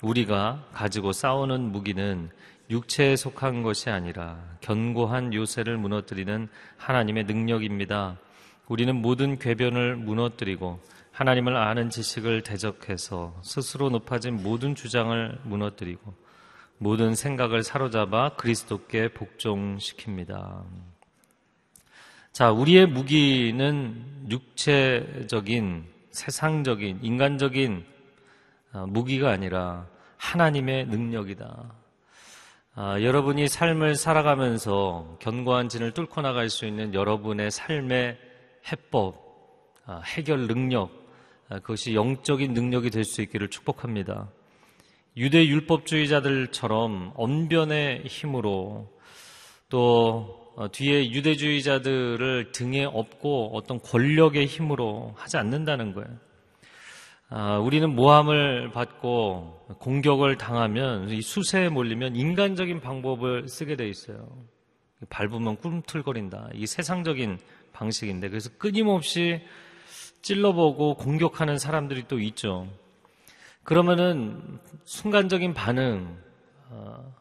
우리가 0.04 0.66
가지고 0.74 1.13
싸우는 1.13 1.72
무기는 1.72 2.30
육체에 2.70 3.16
속한 3.16 3.63
것이 3.63 3.89
아니라 3.89 4.38
견고한 4.62 5.34
요새를 5.34 5.78
무너뜨리는 5.78 6.50
하나님의 6.78 7.24
능력입니다. 7.24 8.20
우리는 8.68 8.96
모든 8.96 9.39
궤변을 9.39 9.96
무너뜨리고 9.96 10.80
하나님을 11.12 11.56
아는 11.56 11.89
지식을 11.89 12.42
대적해서 12.42 13.39
스스로 13.44 13.89
높아진 13.89 14.42
모든 14.44 14.76
주장을 14.76 15.39
무너뜨리고 15.44 16.13
모든 16.78 17.16
생각을 17.16 17.63
사로잡아 17.63 18.36
그리스도께 18.36 19.10
복종시킵니다. 19.10 20.63
자, 22.34 22.52
우리의 22.52 22.88
무기는 22.88 24.04
육체적인, 24.30 25.86
세상적인, 26.12 27.00
인간적인 27.04 27.86
어, 27.86 27.93
무기가 28.88 29.30
아니라 29.30 29.88
하나님의 30.18 30.88
능력이다. 30.88 31.74
아, 32.76 33.00
여러분이 33.02 33.48
삶을 33.48 33.96
살아가면서 33.96 35.18
견고한 35.20 35.70
진을 35.70 35.92
뚫고 35.92 36.22
나갈 36.22 36.50
수 36.50 36.66
있는 36.66 36.94
여러분의 36.94 37.52
삶의 37.52 38.18
해법, 38.72 39.16
아, 39.86 40.02
해결 40.06 40.48
능력, 40.48 40.90
아, 41.50 41.60
그것이 41.60 41.94
영적인 41.94 42.54
능력이 42.54 42.90
될 42.90 43.04
수 43.04 43.22
있기를 43.22 43.50
축복합니다. 43.50 44.30
유대 45.18 45.46
율법주의자들처럼 45.46 47.14
언변의 47.16 48.06
힘으로 48.06 48.90
또 49.70 50.42
어, 50.56 50.72
뒤에 50.72 51.12
유대주의자들을 51.12 52.52
등에 52.52 52.86
업고 52.86 53.56
어떤 53.56 53.80
권력의 53.80 54.46
힘으로 54.46 55.14
하지 55.16 55.38
않는다는 55.38 55.94
거예요. 55.94 56.10
아, 57.36 57.58
우리는 57.58 57.96
모함을 57.96 58.69
받고 58.69 59.65
공격을 59.80 60.38
당하면 60.38 61.10
이 61.10 61.24
수세에 61.24 61.69
몰리면 61.69 62.15
인간적인 62.15 62.80
방법을 62.80 63.48
쓰게 63.48 63.76
돼 63.76 63.89
있어요. 63.89 64.28
밟으면 65.10 65.56
꿈틀거린다. 65.58 66.50
이 66.54 66.67
세상적인 66.67 67.39
방식인데 67.72 68.30
그래서 68.30 68.52
끊임없이 68.60 69.41
찔러보고 70.22 70.93
공격하는 70.93 71.58
사람들이 71.58 72.04
또 72.08 72.19
있죠. 72.19 72.67
그러면은 73.63 74.60
순간적인 74.84 75.56
반응, 75.56 76.15
어, 76.69 77.15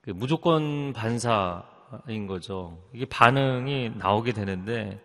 그 0.00 0.12
무조건 0.12 0.94
반사인 0.94 2.26
거죠. 2.26 2.82
이게 2.94 3.04
반응이 3.04 3.96
나오게 3.98 4.32
되는데 4.32 4.98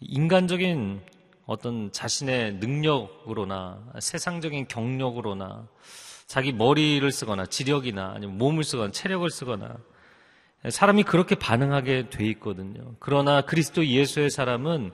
인간적인 0.00 1.02
어떤 1.48 1.90
자신의 1.90 2.56
능력으로나 2.56 3.82
세상적인 4.00 4.68
경력으로나 4.68 5.66
자기 6.26 6.52
머리를 6.52 7.10
쓰거나 7.10 7.46
지력이나 7.46 8.12
아니면 8.14 8.36
몸을 8.36 8.62
쓰거나 8.64 8.92
체력을 8.92 9.28
쓰거나 9.30 9.78
사람이 10.68 11.04
그렇게 11.04 11.36
반응하게 11.36 12.10
돼 12.10 12.26
있거든요. 12.32 12.94
그러나 12.98 13.40
그리스도 13.40 13.86
예수의 13.86 14.28
사람은 14.28 14.92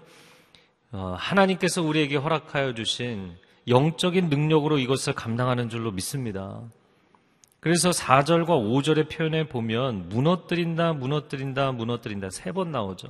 어, 0.93 1.17
하나님께서 1.19 1.83
우리에게 1.83 2.17
허락하여 2.17 2.75
주신 2.75 3.37
영적인 3.67 4.29
능력으로 4.29 4.79
이것을 4.79 5.13
감당하는 5.13 5.69
줄로 5.69 5.91
믿습니다. 5.91 6.63
그래서 7.59 7.91
4절과 7.91 8.47
5절의 8.47 9.11
표현에 9.11 9.49
보면 9.49 10.09
무너뜨린다, 10.09 10.93
무너뜨린다, 10.93 11.73
무너뜨린다 11.73 12.31
세 12.31 12.53
번 12.53 12.71
나오죠. 12.71 13.09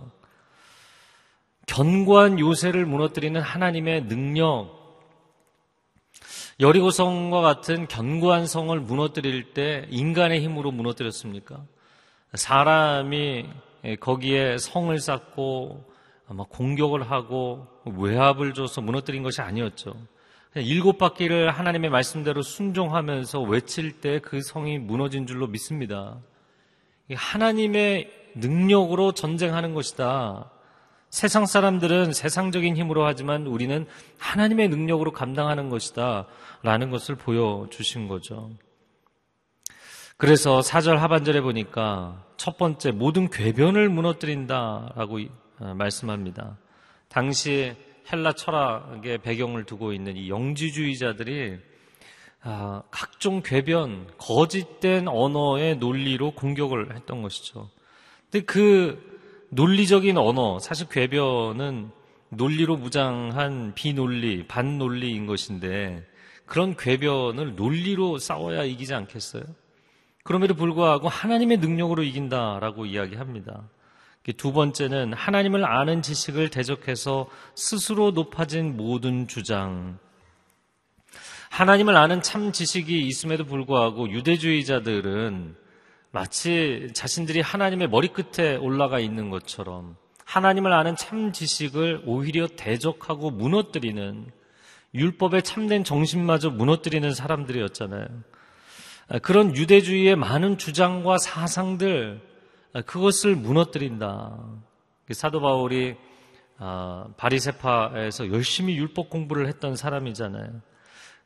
견고한 1.67 2.39
요새를 2.41 2.87
무너뜨리는 2.87 3.41
하나님의 3.41 4.07
능력, 4.07 4.85
여리고성과 6.61 7.41
같은 7.41 7.89
견고한 7.89 8.47
성을 8.47 8.79
무너뜨릴 8.79 9.55
때 9.55 9.87
인간의 9.91 10.41
힘으로 10.41 10.71
무너뜨렸습니까? 10.71 11.65
사람이 12.35 13.47
거기에 14.01 14.59
성을 14.59 14.97
쌓고 14.99 15.85
아마 16.29 16.45
공격을 16.45 17.11
하고 17.11 17.67
외압을 17.85 18.55
줘서 18.55 18.81
무너뜨린 18.81 19.23
것이 19.23 19.41
아니었죠. 19.41 19.95
일곱 20.57 20.99
바퀴를 20.99 21.51
하나님의 21.51 21.91
말씀대로 21.91 22.43
순종하면서 22.43 23.43
외칠 23.43 24.01
때 24.01 24.21
그 24.21 24.41
성이 24.41 24.79
무너진 24.79 25.27
줄로 25.27 25.49
믿습니다. 25.49 26.19
하나님의 27.13 28.11
능력으로 28.37 29.13
전쟁하는 29.13 29.75
것이다. 29.75 30.51
세상 31.15 31.47
사람들은 31.47 32.13
세상적인 32.13 32.77
힘으로 32.77 33.07
하지만 33.07 33.47
우리는 33.47 33.87
하나님의 34.19 34.67
능력으로 34.67 35.13
감당하는 35.13 35.69
것이다. 35.69 36.27
라는 36.65 36.91
것을 36.91 37.15
보여주신 37.15 38.09
거죠. 38.09 38.51
그래서 40.17 40.61
사절 40.61 40.99
하반절에 40.99 41.41
보니까 41.41 42.25
첫 42.37 42.59
번째 42.59 42.91
모든 42.91 43.31
궤변을 43.31 43.91
무너뜨린다 43.91 44.95
라고 44.97 45.21
어, 45.61 45.75
말씀합니다. 45.75 46.59
당시 47.07 47.77
헬라 48.13 48.33
철학의 48.33 49.19
배경을 49.19 49.67
두고 49.67 49.93
있는 49.93 50.17
이 50.17 50.29
영지주의자들이 50.29 51.59
아, 52.41 52.83
각종 52.91 53.41
궤변, 53.41 54.09
거짓된 54.19 55.07
언어의 55.07 55.77
논리로 55.77 56.33
공격을 56.33 56.97
했던 56.97 57.23
것이죠. 57.23 57.71
근데 58.33 58.45
그 58.45 59.14
논리적인 59.55 60.19
언어, 60.19 60.59
사실 60.59 60.89
궤변은 60.89 61.91
논리로 62.31 62.77
무장한 62.77 63.73
비논리, 63.75 64.49
반논리인 64.49 65.27
것인데 65.27 66.05
그런 66.45 66.77
궤변을 66.77 67.55
논리로 67.55 68.19
싸워야 68.19 68.65
이기지 68.65 68.95
않겠어요? 68.95 69.45
그럼에도 70.25 70.55
불구하고 70.55 71.09
하나님의 71.09 71.59
능력으로 71.59 72.03
이긴다라고 72.03 72.87
이야기합니다. 72.87 73.69
두 74.37 74.53
번째는 74.53 75.13
하나님을 75.13 75.65
아는 75.65 76.03
지식을 76.03 76.49
대적해서 76.49 77.29
스스로 77.55 78.11
높아진 78.11 78.77
모든 78.77 79.29
주장. 79.29 79.99
하나님을 81.51 81.97
아는 81.97 82.23
참 82.23 82.51
지식이 82.51 83.07
있음에도 83.07 83.45
불구하고 83.45 84.11
유대주의자들은 84.11 85.64
마치 86.15 86.91
자신들이 86.95 87.41
하나님의 87.41 87.89
머리끝에 87.89 88.55
올라가 88.55 89.01
있는 89.01 89.31
것처럼 89.31 89.97
하나님을 90.25 90.73
아는 90.73 90.95
참 90.95 91.33
지식을 91.33 92.05
오히려 92.07 92.47
대적하고 92.47 93.33
무너뜨리는 93.33 94.31
율법의 94.95 95.43
참된 95.43 95.83
정신마저 95.83 96.51
무너뜨리는 96.51 97.13
사람들이었잖아요. 97.13 98.07
그런 99.23 99.57
유대주의의 99.57 100.15
많은 100.15 100.57
주장과 100.57 101.19
사상들, 101.19 102.21
그것을 102.87 103.35
무너뜨린다. 103.35 104.39
사도 105.11 105.41
바울이 105.41 105.97
아, 106.59 107.09
바리세파에서 107.17 108.31
열심히 108.31 108.77
율법 108.77 109.11
공부를 109.11 109.49
했던 109.49 109.75
사람이잖아요. 109.75 110.63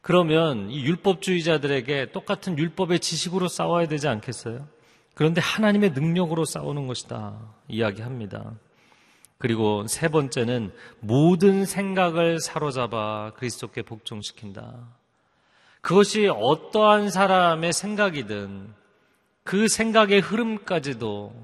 그러면 0.00 0.70
이 0.70 0.80
율법주의자들에게 0.84 2.12
똑같은 2.12 2.56
율법의 2.56 3.00
지식으로 3.00 3.48
싸워야 3.48 3.86
되지 3.86 4.08
않겠어요? 4.08 4.77
그런데 5.18 5.40
하나님의 5.40 5.94
능력으로 5.94 6.44
싸우는 6.44 6.86
것이다. 6.86 7.40
이야기합니다. 7.66 8.52
그리고 9.38 9.84
세 9.88 10.06
번째는 10.06 10.72
모든 11.00 11.64
생각을 11.64 12.38
사로잡아 12.38 13.32
그리스도께 13.34 13.82
복종시킨다. 13.82 14.76
그것이 15.80 16.28
어떠한 16.28 17.10
사람의 17.10 17.72
생각이든 17.72 18.72
그 19.42 19.66
생각의 19.66 20.20
흐름까지도 20.20 21.34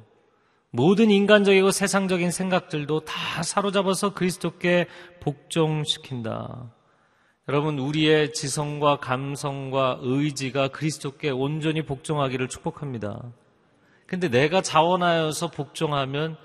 모든 0.71 1.11
인간적이고 1.11 1.73
세상적인 1.73 2.31
생각들도 2.31 3.01
다 3.01 3.43
사로잡아서 3.43 4.15
그리스도께 4.15 4.87
복종시킨다. 5.19 6.71
여러분, 7.49 7.81
우리의 7.81 8.35
지성과 8.35 8.99
감성과 8.99 9.99
의지가 10.01 10.69
그리스도께 10.69 11.31
온전히 11.31 11.83
복종하기를 11.83 12.47
축복합니다. 12.47 13.33
근데 14.07 14.29
내가 14.29 14.61
자원하여서 14.61 15.51
복종하면 15.51 16.37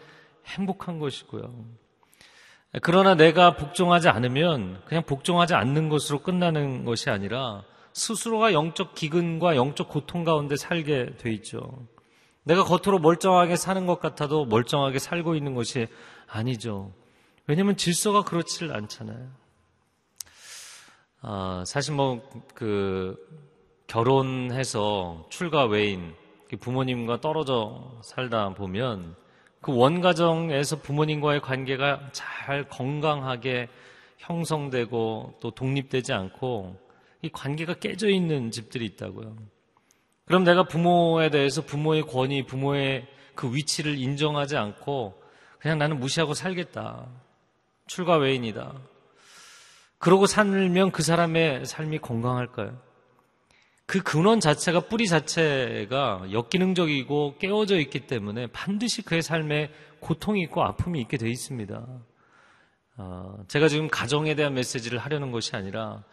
행복한 0.46 1.00
것이고요. 1.00 1.54
그러나 2.82 3.16
내가 3.16 3.56
복종하지 3.56 4.10
않으면 4.10 4.82
그냥 4.86 5.04
복종하지 5.04 5.56
않는 5.56 5.90
것으로 5.90 6.20
끝나는 6.20 6.86
것이 6.86 7.10
아니라 7.10 7.64
스스로가 7.94 8.54
영적 8.54 8.94
기근과 8.94 9.56
영적 9.56 9.90
고통 9.90 10.24
가운데 10.24 10.56
살게 10.56 11.18
돼 11.18 11.32
있죠. 11.34 11.88
내가 12.44 12.64
겉으로 12.64 13.00
멀쩡하게 13.00 13.56
사는 13.56 13.86
것 13.86 14.00
같아도 14.00 14.46
멀쩡하게 14.46 15.00
살고 15.00 15.36
있는 15.36 15.56
것이 15.56 15.88
아니죠. 16.28 16.94
왜냐하면 17.48 17.76
질서가 17.76 18.24
그렇지를 18.24 18.76
않잖아요. 18.76 19.28
아, 21.22 21.64
사실 21.66 21.94
뭐 21.94 22.22
그 22.54 23.18
결혼해서 23.88 25.26
출가 25.30 25.66
외인 25.66 26.14
부모님과 26.58 27.22
떨어져 27.22 28.00
살다 28.04 28.50
보면 28.54 29.16
그 29.62 29.76
원가정에서 29.76 30.78
부모님과의 30.78 31.42
관계가 31.42 32.10
잘 32.12 32.68
건강하게 32.70 33.68
형성되고 34.18 35.38
또 35.42 35.52
독립되지 35.52 36.14
않고 36.14 36.76
이 37.22 37.30
관계가 37.30 37.76
깨져 37.76 38.10
있는 38.10 38.52
집들이 38.52 38.86
있다고요. 38.86 39.36
그럼 40.26 40.44
내가 40.44 40.64
부모에 40.64 41.30
대해서 41.30 41.62
부모의 41.62 42.04
권위, 42.04 42.46
부모의 42.46 43.08
그 43.36 43.54
위치를 43.54 43.98
인정하지 43.98 44.58
않고 44.58 45.22
그냥 45.60 45.78
나는 45.78 46.00
무시하고 46.00 46.34
살겠다. 46.34 47.08
출가 47.88 48.18
외인이다. 48.18 48.74
그러고 49.98 50.28
살면 50.28 50.92
그 50.92 51.04
사람의 51.04 51.66
삶이 51.66 52.00
건강할까요? 52.00 52.89
그 53.90 54.04
근원 54.04 54.40
자체가 54.40 54.82
뿌리 54.82 55.08
자체가 55.08 56.28
역기능적이고 56.32 57.38
깨어져 57.40 57.80
있기 57.80 58.02
때문에 58.02 58.46
반드시 58.46 59.02
그의 59.02 59.24
삶에 59.24 59.72
고통이 60.00 60.44
있고 60.44 60.64
아픔이 60.64 61.02
있게 61.02 61.18
돼 61.18 61.28
있습니다. 61.28 61.88
어, 62.98 63.38
제가 63.48 63.68
지금 63.68 63.88
가정에 63.88 64.36
대한 64.36 64.54
메시지를 64.54 65.00
하려는 65.00 65.32
것이 65.32 65.56
아니라 65.56 66.04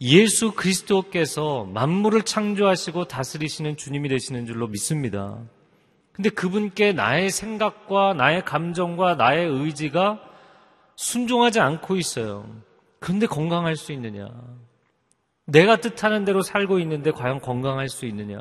예수 0.00 0.52
그리스도께서 0.52 1.64
만물을 1.64 2.22
창조하시고 2.22 3.08
다스리시는 3.08 3.76
주님이 3.76 4.08
되시는 4.08 4.46
줄로 4.46 4.68
믿습니다. 4.68 5.42
근데 6.12 6.30
그분께 6.30 6.92
나의 6.92 7.30
생각과 7.30 8.14
나의 8.14 8.44
감정과 8.44 9.16
나의 9.16 9.48
의지가 9.48 10.20
순종하지 10.94 11.58
않고 11.58 11.96
있어요. 11.96 12.48
그런데 13.00 13.26
건강할 13.26 13.74
수 13.74 13.90
있느냐? 13.90 14.28
내가 15.46 15.76
뜻하는 15.76 16.24
대로 16.24 16.42
살고 16.42 16.78
있는데 16.80 17.10
과연 17.10 17.40
건강할 17.40 17.88
수 17.88 18.06
있느냐? 18.06 18.38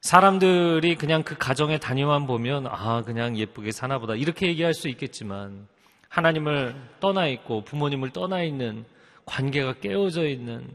사람들이 0.00 0.94
그냥 0.94 1.22
그 1.22 1.36
가정의 1.36 1.80
단위만 1.80 2.26
보면 2.26 2.66
아 2.68 3.02
그냥 3.02 3.36
예쁘게 3.36 3.72
사나 3.72 3.98
보다 3.98 4.14
이렇게 4.14 4.46
얘기할 4.46 4.72
수 4.72 4.88
있겠지만 4.88 5.66
하나님을 6.08 6.74
떠나 7.00 7.26
있고 7.26 7.64
부모님을 7.64 8.10
떠나 8.10 8.42
있는 8.42 8.84
관계가 9.26 9.74
깨어져 9.80 10.26
있는 10.26 10.66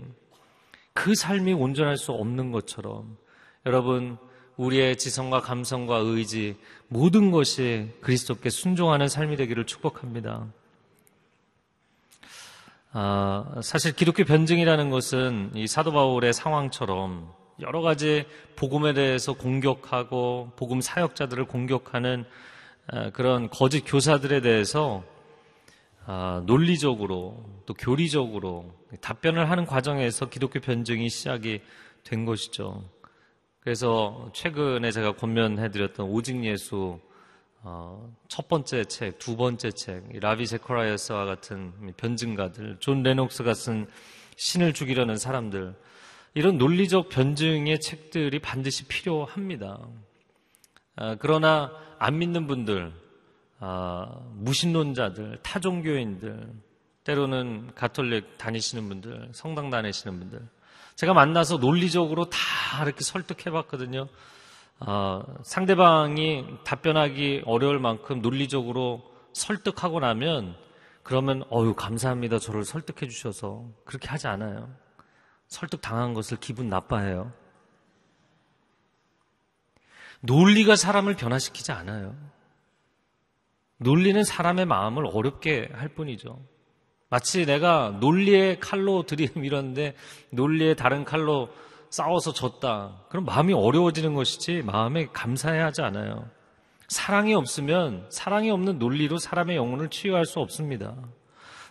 그 0.94 1.16
삶이 1.16 1.54
온전할 1.54 1.98
수 1.98 2.12
없는 2.12 2.52
것처럼 2.52 3.18
여러분 3.66 4.18
우리의 4.58 4.98
지성과 4.98 5.42
감성과 5.42 5.98
의지 5.98 6.58
모든 6.88 7.32
것이 7.32 7.90
그리스도께 8.02 8.50
순종하는 8.50 9.08
삶이 9.08 9.36
되기를 9.38 9.66
축복합니다. 9.66 10.48
아, 12.96 13.56
사실 13.64 13.96
기독교 13.96 14.24
변증이라는 14.24 14.92
것은 14.92 15.50
이 15.56 15.66
사도 15.66 15.92
바울의 15.92 16.32
상황처럼 16.32 17.34
여러 17.60 17.82
가지 17.82 18.26
복음에 18.56 18.94
대해서 18.94 19.34
공격하고 19.34 20.52
복음 20.56 20.80
사역자들을 20.80 21.46
공격하는 21.46 22.24
아, 22.86 23.10
그런 23.10 23.50
거짓 23.50 23.82
교사들에 23.82 24.42
대해서 24.42 25.04
아, 26.06 26.44
논리적으로 26.46 27.44
또 27.66 27.74
교리적으로 27.74 28.72
답변을 29.02 29.50
하는 29.50 29.66
과정에서 29.66 30.30
기독교 30.30 30.60
변증이 30.60 31.10
시작이 31.10 31.62
된 32.04 32.26
것이죠. 32.26 32.88
그래서 33.62 34.30
최근에 34.34 34.92
제가 34.92 35.14
권면해드렸던 35.14 36.10
오직 36.10 36.46
예수 36.46 37.00
어, 37.66 38.14
첫 38.28 38.50
번째 38.50 38.84
책, 38.84 39.20
두 39.20 39.38
번째 39.38 39.72
책, 39.72 40.04
라비 40.20 40.46
제코라이어스와 40.48 41.24
같은 41.24 41.94
변증가들, 41.96 42.78
존 42.80 43.04
레녹스가 43.04 43.54
쓴 43.54 43.88
신을 44.36 44.74
죽이려는 44.74 45.16
사람들, 45.16 45.74
이런 46.34 46.58
논리적 46.58 47.08
변증의 47.08 47.80
책들이 47.80 48.40
반드시 48.40 48.86
필요합니다. 48.86 49.80
아, 50.98 51.16
그러나 51.20 51.72
안 52.00 52.18
믿는 52.18 52.48
분들, 52.48 52.92
아, 53.60 54.20
무신론자들, 54.34 55.40
타종교인들, 55.42 56.50
때로는 57.06 57.72
가톨릭 57.76 58.38
다니시는 58.38 58.90
분들, 58.90 59.30
성당 59.32 59.70
다니시는 59.70 60.20
분들, 60.20 60.42
제가 60.96 61.14
만나서 61.14 61.58
논리적으로 61.58 62.30
다 62.30 62.84
이렇게 62.84 63.06
설득해 63.06 63.52
봤거든요. 63.52 64.10
어, 64.80 65.24
상대방이 65.44 66.46
답변하기 66.64 67.44
어려울 67.46 67.80
만큼 67.80 68.22
논리적으로 68.22 69.04
설득하고 69.34 70.00
나면 70.00 70.56
그러면 71.04 71.44
어유 71.52 71.74
감사합니다 71.76 72.40
저를 72.40 72.64
설득해 72.64 73.10
주셔서 73.10 73.66
그렇게 73.86 74.10
하지 74.10 74.28
않아요. 74.28 74.70
설득 75.48 75.82
당한 75.82 76.14
것을 76.14 76.38
기분 76.40 76.70
나빠해요. 76.70 77.32
논리가 80.22 80.76
사람을 80.76 81.16
변화시키지 81.16 81.72
않아요. 81.74 82.16
논리는 83.78 84.24
사람의 84.24 84.66
마음을 84.66 85.06
어렵게 85.06 85.70
할 85.74 85.90
뿐이죠. 85.90 86.40
마치 87.10 87.46
내가 87.46 87.98
논리의 88.00 88.60
칼로 88.60 89.04
들이밀었는데 89.04 89.96
논리의 90.32 90.76
다른 90.76 91.04
칼로 91.04 91.50
싸워서 91.94 92.34
졌다. 92.34 92.92
그럼 93.10 93.26
마음이 93.26 93.54
어려워지는 93.54 94.16
것이지 94.16 94.64
마음에 94.64 95.06
감사해야 95.14 95.66
하지 95.66 95.84
않아요. 95.84 96.28
사랑이 96.88 97.36
없으면 97.36 98.08
사랑이 98.10 98.50
없는 98.50 98.80
논리로 98.80 99.20
사람의 99.20 99.56
영혼을 99.56 99.90
치유할 99.90 100.26
수 100.26 100.40
없습니다. 100.40 100.96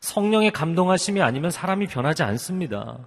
성령의 0.00 0.52
감동하심이 0.52 1.20
아니면 1.20 1.50
사람이 1.50 1.88
변하지 1.88 2.22
않습니다. 2.22 2.98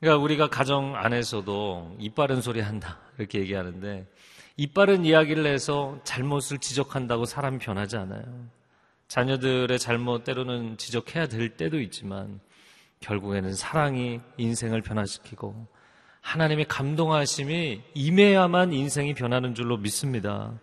그러니까 0.00 0.24
우리가 0.24 0.48
가정 0.48 0.96
안에서도 0.96 1.96
이빠른 1.98 2.40
소리 2.40 2.62
한다 2.62 2.98
이렇게 3.18 3.40
얘기하는데 3.40 4.06
이빠른 4.56 5.04
이야기를 5.04 5.44
해서 5.44 5.98
잘못을 6.04 6.60
지적한다고 6.60 7.26
사람이 7.26 7.58
변하지 7.58 7.98
않아요. 7.98 8.24
자녀들의 9.08 9.78
잘못 9.78 10.24
때로는 10.24 10.78
지적해야 10.78 11.28
될 11.28 11.58
때도 11.58 11.78
있지만 11.78 12.40
결국에는 13.02 13.54
사랑이 13.54 14.20
인생을 14.38 14.80
변화시키고 14.80 15.66
하나님의 16.22 16.66
감동하심이 16.66 17.82
임해야만 17.94 18.72
인생이 18.72 19.12
변하는 19.14 19.54
줄로 19.54 19.76
믿습니다. 19.76 20.54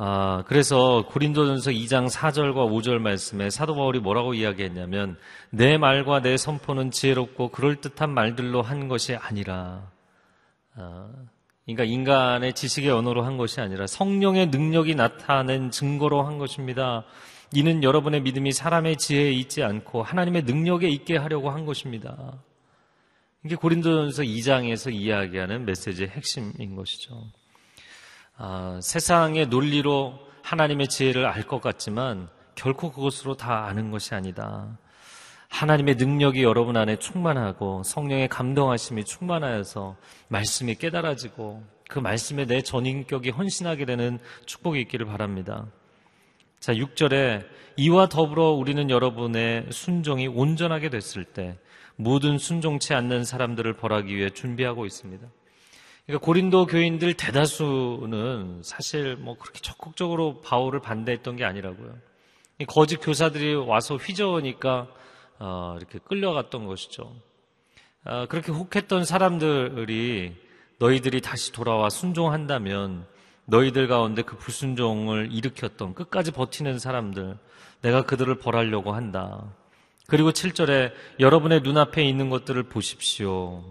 아, 0.00 0.44
그래서 0.46 1.06
고린도전서 1.08 1.72
2장 1.72 2.08
4절과 2.08 2.70
5절 2.70 2.98
말씀에 2.98 3.50
사도 3.50 3.74
바울이 3.74 3.98
뭐라고 3.98 4.34
이야기했냐면 4.34 5.16
내 5.50 5.76
말과 5.76 6.20
내 6.20 6.36
선포는 6.36 6.92
지혜롭고 6.92 7.48
그럴듯한 7.48 8.10
말들로 8.10 8.62
한 8.62 8.86
것이 8.86 9.16
아니라 9.16 9.90
아, 10.76 11.10
그러니까 11.64 11.82
인간의 11.82 12.52
지식의 12.52 12.90
언어로 12.90 13.24
한 13.24 13.36
것이 13.36 13.60
아니라 13.60 13.88
성령의 13.88 14.46
능력이 14.46 14.94
나타낸 14.94 15.72
증거로 15.72 16.22
한 16.22 16.38
것입니다. 16.38 17.04
이는 17.52 17.82
여러분의 17.82 18.20
믿음이 18.22 18.52
사람의 18.52 18.96
지혜에 18.96 19.32
있지 19.32 19.62
않고 19.62 20.02
하나님의 20.02 20.42
능력에 20.42 20.88
있게 20.88 21.16
하려고 21.16 21.50
한 21.50 21.64
것입니다. 21.64 22.34
이게 23.44 23.56
고린도전서 23.56 24.22
2장에서 24.24 24.92
이야기하는 24.92 25.64
메시지의 25.64 26.08
핵심인 26.10 26.76
것이죠. 26.76 27.24
아, 28.36 28.78
세상의 28.82 29.46
논리로 29.46 30.18
하나님의 30.42 30.88
지혜를 30.88 31.26
알 31.26 31.42
것 31.42 31.60
같지만 31.60 32.28
결코 32.54 32.92
그것으로 32.92 33.36
다 33.36 33.66
아는 33.66 33.90
것이 33.90 34.14
아니다. 34.14 34.78
하나님의 35.48 35.94
능력이 35.94 36.42
여러분 36.42 36.76
안에 36.76 36.96
충만하고 36.96 37.82
성령의 37.82 38.28
감동하심이 38.28 39.04
충만하여서 39.04 39.96
말씀이 40.28 40.74
깨달아지고 40.74 41.62
그 41.88 41.98
말씀에 41.98 42.44
내 42.44 42.60
전인격이 42.60 43.30
헌신하게 43.30 43.86
되는 43.86 44.18
축복이 44.44 44.80
있기를 44.82 45.06
바랍니다. 45.06 45.66
자, 46.60 46.74
6절에 46.74 47.46
이와 47.76 48.08
더불어 48.08 48.50
우리는 48.50 48.90
여러분의 48.90 49.66
순종이 49.70 50.26
온전하게 50.26 50.90
됐을 50.90 51.24
때 51.24 51.56
모든 51.94 52.36
순종치 52.36 52.94
않는 52.94 53.24
사람들을 53.24 53.74
벌하기 53.74 54.16
위해 54.16 54.30
준비하고 54.30 54.84
있습니다. 54.84 55.26
그러니까 56.06 56.24
고린도 56.24 56.66
교인들 56.66 57.14
대다수는 57.14 58.62
사실 58.64 59.14
뭐 59.16 59.36
그렇게 59.36 59.60
적극적으로 59.60 60.40
바울을 60.40 60.80
반대했던 60.80 61.36
게 61.36 61.44
아니라고요. 61.44 61.96
거짓 62.66 62.96
교사들이 62.96 63.54
와서 63.54 63.96
휘저으니까 63.96 64.88
어, 65.38 65.76
이렇게 65.78 66.00
끌려갔던 66.00 66.66
것이죠. 66.66 67.14
어, 68.04 68.26
그렇게 68.26 68.50
혹했던 68.50 69.04
사람들이 69.04 70.34
너희들이 70.78 71.20
다시 71.20 71.52
돌아와 71.52 71.88
순종한다면 71.90 73.06
너희들 73.48 73.88
가운데 73.88 74.22
그 74.22 74.36
불순종을 74.36 75.32
일으켰던 75.32 75.94
끝까지 75.94 76.32
버티는 76.32 76.78
사람들 76.78 77.38
내가 77.80 78.02
그들을 78.02 78.34
벌하려고 78.38 78.92
한다. 78.92 79.42
그리고 80.06 80.32
7절에 80.32 80.92
여러분의 81.18 81.62
눈앞에 81.62 82.06
있는 82.06 82.28
것들을 82.28 82.62
보십시오. 82.64 83.64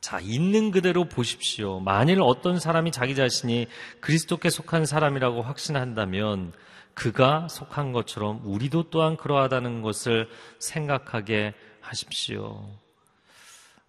자, 0.00 0.18
있는 0.20 0.70
그대로 0.70 1.04
보십시오. 1.04 1.78
만일 1.80 2.20
어떤 2.20 2.58
사람이 2.58 2.90
자기 2.90 3.14
자신이 3.14 3.68
그리스도께 4.00 4.50
속한 4.50 4.86
사람이라고 4.86 5.42
확신한다면 5.42 6.52
그가 6.94 7.46
속한 7.48 7.92
것처럼 7.92 8.40
우리도 8.44 8.90
또한 8.90 9.16
그러하다는 9.16 9.82
것을 9.82 10.28
생각하게 10.58 11.54
하십시오. 11.80 12.68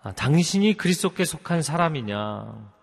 아, 0.03 0.11
당신이 0.11 0.77
그리스도께 0.77 1.25
속한 1.25 1.63
사람이냐? 1.63 2.80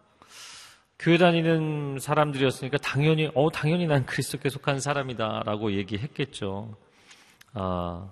교회 0.99 1.17
다니는 1.17 1.99
사람들이었으니까 2.01 2.79
당연히, 2.79 3.31
어, 3.35 3.51
당연히 3.51 3.87
난 3.87 4.05
그리스도께 4.05 4.49
속한 4.49 4.81
사람이다라고 4.81 5.73
얘기했겠죠. 5.73 6.77
아, 7.55 8.11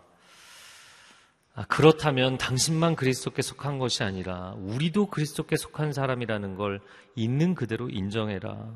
아, 1.55 1.65
그렇다면 1.69 2.39
당신만 2.39 2.95
그리스도께 2.95 3.43
속한 3.43 3.79
것이 3.79 4.05
아니라 4.05 4.55
우리도 4.59 5.07
그리스도께 5.07 5.57
속한 5.57 5.93
사람이라는 5.93 6.55
걸 6.57 6.81
있는 7.17 7.55
그대로 7.55 7.89
인정해라. 7.89 8.69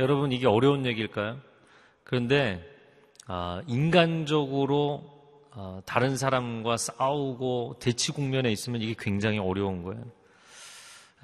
여러분 0.00 0.32
이게 0.32 0.46
어려운 0.48 0.86
얘기일까요? 0.86 1.38
그런데 2.02 2.66
아, 3.26 3.62
인간적으로 3.68 5.04
아, 5.52 5.82
다른 5.84 6.16
사람과 6.16 6.76
싸우고 6.78 7.76
대치 7.80 8.10
국면에 8.12 8.50
있으면 8.50 8.80
이게 8.80 8.94
굉장히 8.98 9.38
어려운 9.38 9.82
거예요. 9.82 10.02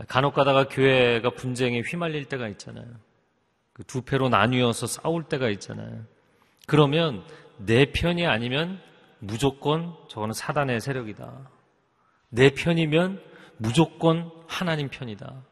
간혹 0.08 0.34
가다가 0.34 0.68
교회가 0.68 1.30
분쟁에 1.30 1.80
휘말릴 1.80 2.26
때가 2.26 2.48
있잖아요. 2.48 2.86
그 3.72 3.82
두 3.84 4.02
패로 4.02 4.28
나뉘어서 4.28 4.86
싸울 4.86 5.24
때가 5.24 5.50
있잖아요. 5.50 6.04
그러면 6.66 7.24
내 7.58 7.92
편이 7.92 8.26
아니면 8.26 8.80
무조건 9.18 9.94
저거는 10.08 10.32
사단의 10.32 10.80
세력이다. 10.80 11.50
내 12.30 12.50
편이면 12.50 13.22
무조건 13.58 14.30
하나님 14.46 14.88
편이다. 14.88 15.42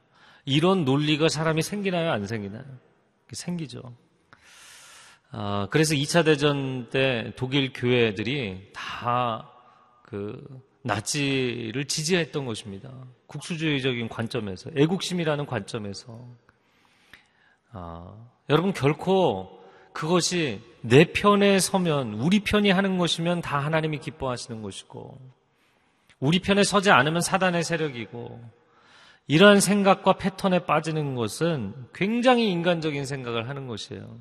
이런 0.44 0.84
논리가 0.84 1.28
사람이 1.28 1.62
생기나요? 1.62 2.12
안 2.12 2.26
생기나요? 2.26 2.64
생기죠. 3.32 3.94
아, 5.30 5.66
그래서 5.70 5.94
2차 5.94 6.24
대전 6.24 6.88
때 6.90 7.32
독일 7.36 7.72
교회들이 7.72 8.70
다 8.72 9.54
그 10.14 10.62
나치를 10.84 11.86
지지했던 11.86 12.44
것입니다. 12.44 12.90
국수주의적인 13.26 14.08
관점에서, 14.08 14.70
애국심이라는 14.76 15.46
관점에서. 15.46 16.20
아, 17.72 18.14
여러분 18.50 18.72
결코 18.72 19.60
그것이 19.92 20.60
내 20.82 21.04
편에 21.04 21.58
서면 21.58 22.14
우리 22.14 22.40
편이 22.40 22.70
하는 22.70 22.98
것이면 22.98 23.40
다 23.40 23.58
하나님이 23.58 23.98
기뻐하시는 23.98 24.60
것이고 24.60 25.18
우리 26.20 26.40
편에 26.40 26.62
서지 26.62 26.90
않으면 26.90 27.22
사단의 27.22 27.64
세력이고 27.64 28.40
이러한 29.26 29.60
생각과 29.60 30.14
패턴에 30.14 30.66
빠지는 30.66 31.14
것은 31.14 31.74
굉장히 31.94 32.50
인간적인 32.50 33.06
생각을 33.06 33.48
하는 33.48 33.66
것이에요. 33.66 34.20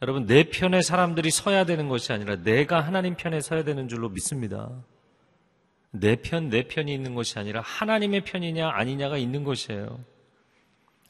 여러분 0.00 0.26
내 0.26 0.44
편에 0.44 0.80
사람들이 0.80 1.30
서야 1.30 1.64
되는 1.64 1.88
것이 1.88 2.12
아니라 2.12 2.36
내가 2.36 2.80
하나님 2.80 3.16
편에 3.16 3.40
서야 3.40 3.64
되는 3.64 3.86
줄로 3.88 4.08
믿습니다. 4.08 4.70
내 5.90 6.16
편, 6.16 6.48
내 6.48 6.62
편이 6.62 6.92
있는 6.92 7.14
것이 7.14 7.38
아니라 7.38 7.60
하나님의 7.62 8.22
편이냐 8.24 8.70
아니냐가 8.70 9.16
있는 9.16 9.44
것이에요. 9.44 10.00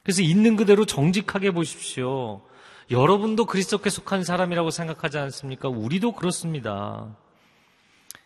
그래서 0.03 0.23
있는 0.23 0.57
그대로 0.57 0.87
정직하게 0.87 1.51
보십시오. 1.51 2.43
여러분도 2.90 3.45
그리스도께 3.45 3.90
속한 3.90 4.25
사람이라고 4.25 4.71
생각하지 4.71 5.19
않습니까? 5.19 5.69
우리도 5.69 6.12
그렇습니다. 6.12 7.16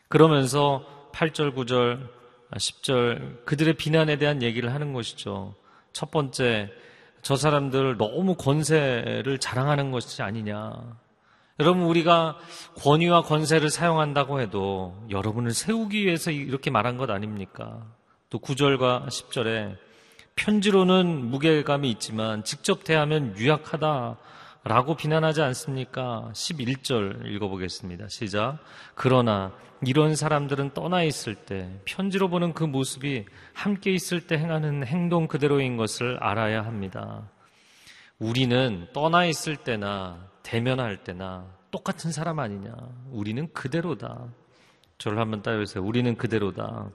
그러면서 0.09 1.11
8절, 1.13 1.55
9절, 1.55 2.09
10절 2.53 3.45
그들의 3.45 3.75
비난에 3.75 4.17
대한 4.17 4.43
얘기를 4.43 4.73
하는 4.73 4.93
것이죠. 4.93 5.55
첫 5.93 6.11
번째, 6.11 6.71
저 7.23 7.37
사람들 7.37 7.97
너무 7.97 8.37
권세를 8.37 9.39
자랑하는 9.39 9.91
것이 9.91 10.23
아니냐. 10.23 10.73
여러분, 11.61 11.85
우리가 11.85 12.37
권위와 12.79 13.23
권세를 13.23 13.71
사용한다고 13.71 14.41
해도 14.41 15.07
여러분을 15.09 15.53
세우기 15.53 16.05
위해서 16.05 16.33
이렇게 16.33 16.71
말한 16.71 16.97
것 16.97 17.11
아닙니까? 17.11 17.87
또 18.29 18.41
9절과 18.41 19.07
10절에 19.07 19.77
편지로는 20.35 21.31
무게감이 21.31 21.89
있지만 21.93 22.43
직접 22.43 22.83
대하면 22.83 23.37
유약하다. 23.39 24.17
라고 24.67 24.97
비난하지 24.97 25.43
않습니까? 25.43 26.31
11절 26.33 27.27
읽어보겠습니다. 27.27 28.09
시작. 28.09 28.59
그러나 28.95 29.53
이런 29.87 30.17
사람들은 30.17 30.73
떠나 30.73 31.03
있을 31.03 31.35
때 31.35 31.71
편지로 31.85 32.31
보는 32.31 32.55
그 32.55 32.65
모습이 32.65 33.27
함께 33.53 33.93
있을 33.93 34.27
때 34.27 34.39
행하는 34.39 34.87
행동 34.87 35.29
그대로인 35.29 35.77
것을 35.77 36.17
알아야 36.21 36.65
합니다. 36.65 37.31
우리는 38.19 38.89
떠나 38.95 39.27
있을 39.27 39.57
때나 39.57 40.34
대면할 40.45 41.03
때나 41.03 41.47
똑같은 41.73 42.13
사람 42.13 42.39
아니냐. 42.39 42.73
우리는 43.11 43.53
그대로다. 43.53 44.29
저를 44.99 45.19
한번 45.19 45.43
따라해보세요. 45.43 45.83
우리는 45.83 46.15
그대로다. 46.17 46.91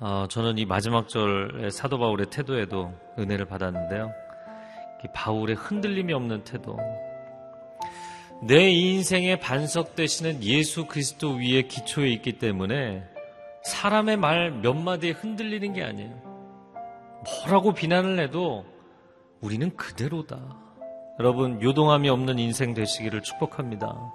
어, 0.00 0.26
저는 0.30 0.56
이 0.56 0.64
마지막 0.64 1.08
절의 1.08 1.70
사도 1.70 1.98
바울의 1.98 2.30
태도에도 2.30 2.94
은혜를 3.18 3.44
받았는데요. 3.44 4.10
바울의 5.14 5.56
흔들림이 5.56 6.12
없는 6.14 6.44
태도. 6.44 6.78
내 8.42 8.70
인생의 8.70 9.40
반석 9.40 9.96
되시는 9.96 10.42
예수 10.44 10.86
그리스도 10.86 11.34
위에 11.34 11.62
기초에 11.62 12.08
있기 12.10 12.38
때문에 12.38 13.04
사람의 13.64 14.16
말 14.16 14.50
몇 14.62 14.74
마디에 14.74 15.10
흔들리는 15.10 15.72
게 15.72 15.82
아니에요. 15.82 16.28
뭐라고 17.44 17.74
비난을 17.74 18.20
해도 18.20 18.64
우리는 19.40 19.76
그대로다. 19.76 20.67
여러분, 21.18 21.60
요동함이 21.62 22.08
없는 22.08 22.38
인생 22.38 22.74
되시기를 22.74 23.22
축복합니다. 23.22 24.12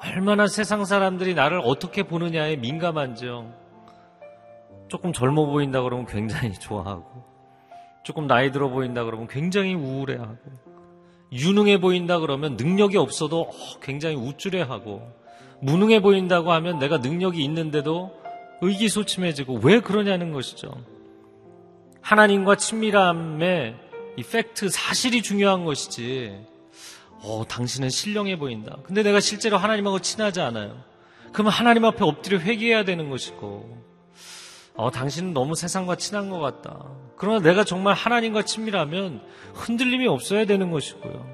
얼마나 0.00 0.46
세상 0.46 0.84
사람들이 0.84 1.34
나를 1.34 1.60
어떻게 1.64 2.04
보느냐에 2.04 2.56
민감한지요. 2.56 3.52
조금 4.88 5.12
젊어 5.12 5.46
보인다 5.46 5.82
그러면 5.82 6.06
굉장히 6.06 6.52
좋아하고, 6.60 7.24
조금 8.08 8.26
나이 8.26 8.52
들어 8.52 8.68
보인다 8.68 9.04
그러면 9.04 9.26
굉장히 9.28 9.74
우울해하고 9.74 10.38
유능해 11.30 11.78
보인다 11.78 12.18
그러면 12.18 12.56
능력이 12.56 12.96
없어도 12.96 13.50
굉장히 13.82 14.16
우쭐해하고 14.16 15.02
무능해 15.60 16.00
보인다고 16.00 16.52
하면 16.52 16.78
내가 16.78 16.98
능력이 16.98 17.44
있는데도 17.44 18.12
의기소침해지고 18.62 19.60
왜 19.62 19.80
그러냐는 19.80 20.32
것이죠. 20.32 20.72
하나님과 22.00 22.56
친밀함에 22.56 23.74
이 24.18 24.24
팩트, 24.24 24.68
사실이 24.68 25.22
중요한 25.22 25.64
것이지. 25.64 26.44
어, 27.22 27.44
당신은 27.48 27.88
신령해 27.88 28.36
보인다. 28.36 28.76
근데 28.82 29.04
내가 29.04 29.20
실제로 29.20 29.58
하나님하고 29.58 30.00
친하지 30.00 30.40
않아요. 30.40 30.76
그러면 31.32 31.52
하나님 31.52 31.84
앞에 31.84 32.04
엎드려 32.04 32.40
회개해야 32.40 32.84
되는 32.84 33.10
것이고, 33.10 33.78
어, 34.74 34.90
당신은 34.90 35.34
너무 35.34 35.54
세상과 35.54 35.94
친한 35.94 36.30
것 36.30 36.40
같다. 36.40 36.88
그러나 37.16 37.38
내가 37.38 37.62
정말 37.62 37.94
하나님과 37.94 38.42
친밀하면 38.42 39.22
흔들림이 39.54 40.08
없어야 40.08 40.46
되는 40.46 40.72
것이고요. 40.72 41.24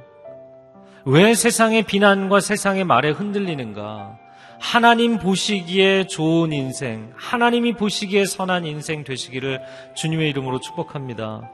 왜 1.06 1.34
세상의 1.34 1.84
비난과 1.84 2.40
세상의 2.40 2.84
말에 2.84 3.12
흔들리는가? 3.12 4.18
하나님 4.60 5.18
보시기에 5.18 6.06
좋은 6.06 6.52
인생, 6.52 7.14
하나님이 7.16 7.76
보시기에 7.76 8.26
선한 8.26 8.66
인생 8.66 9.04
되시기를 9.04 9.62
주님의 9.96 10.28
이름으로 10.28 10.60
축복합니다. 10.60 11.50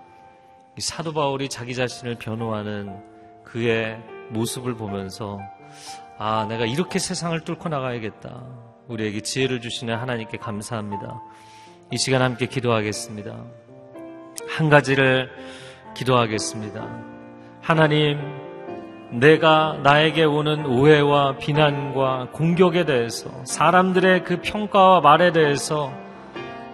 사도 0.79 1.13
바울이 1.13 1.49
자기 1.49 1.75
자신을 1.75 2.17
변호하는 2.17 2.97
그의 3.45 3.99
모습을 4.31 4.75
보면서 4.75 5.39
아, 6.19 6.47
내가 6.49 6.67
이렇게 6.67 6.99
세상을 6.99 7.39
뚫고 7.41 7.69
나가야겠다. 7.69 8.45
우리에게 8.89 9.21
지혜를 9.21 9.61
주시는 9.61 9.97
하나님께 9.97 10.39
감사합니다. 10.39 11.21
이 11.93 11.99
시간 11.99 12.23
함께 12.23 12.47
기도하겠습니다. 12.47 13.45
한 14.49 14.69
가지를 14.69 15.31
기도하겠습니다. 15.95 16.89
하나님, 17.63 18.19
내가 19.11 19.81
나에게 19.83 20.25
오는 20.25 20.67
오해와 20.67 21.37
비난과 21.39 22.29
공격에 22.33 22.85
대해서 22.85 23.29
사람들의 23.45 24.25
그 24.25 24.41
평가와 24.41 25.01
말에 25.01 25.33
대해서 25.33 25.93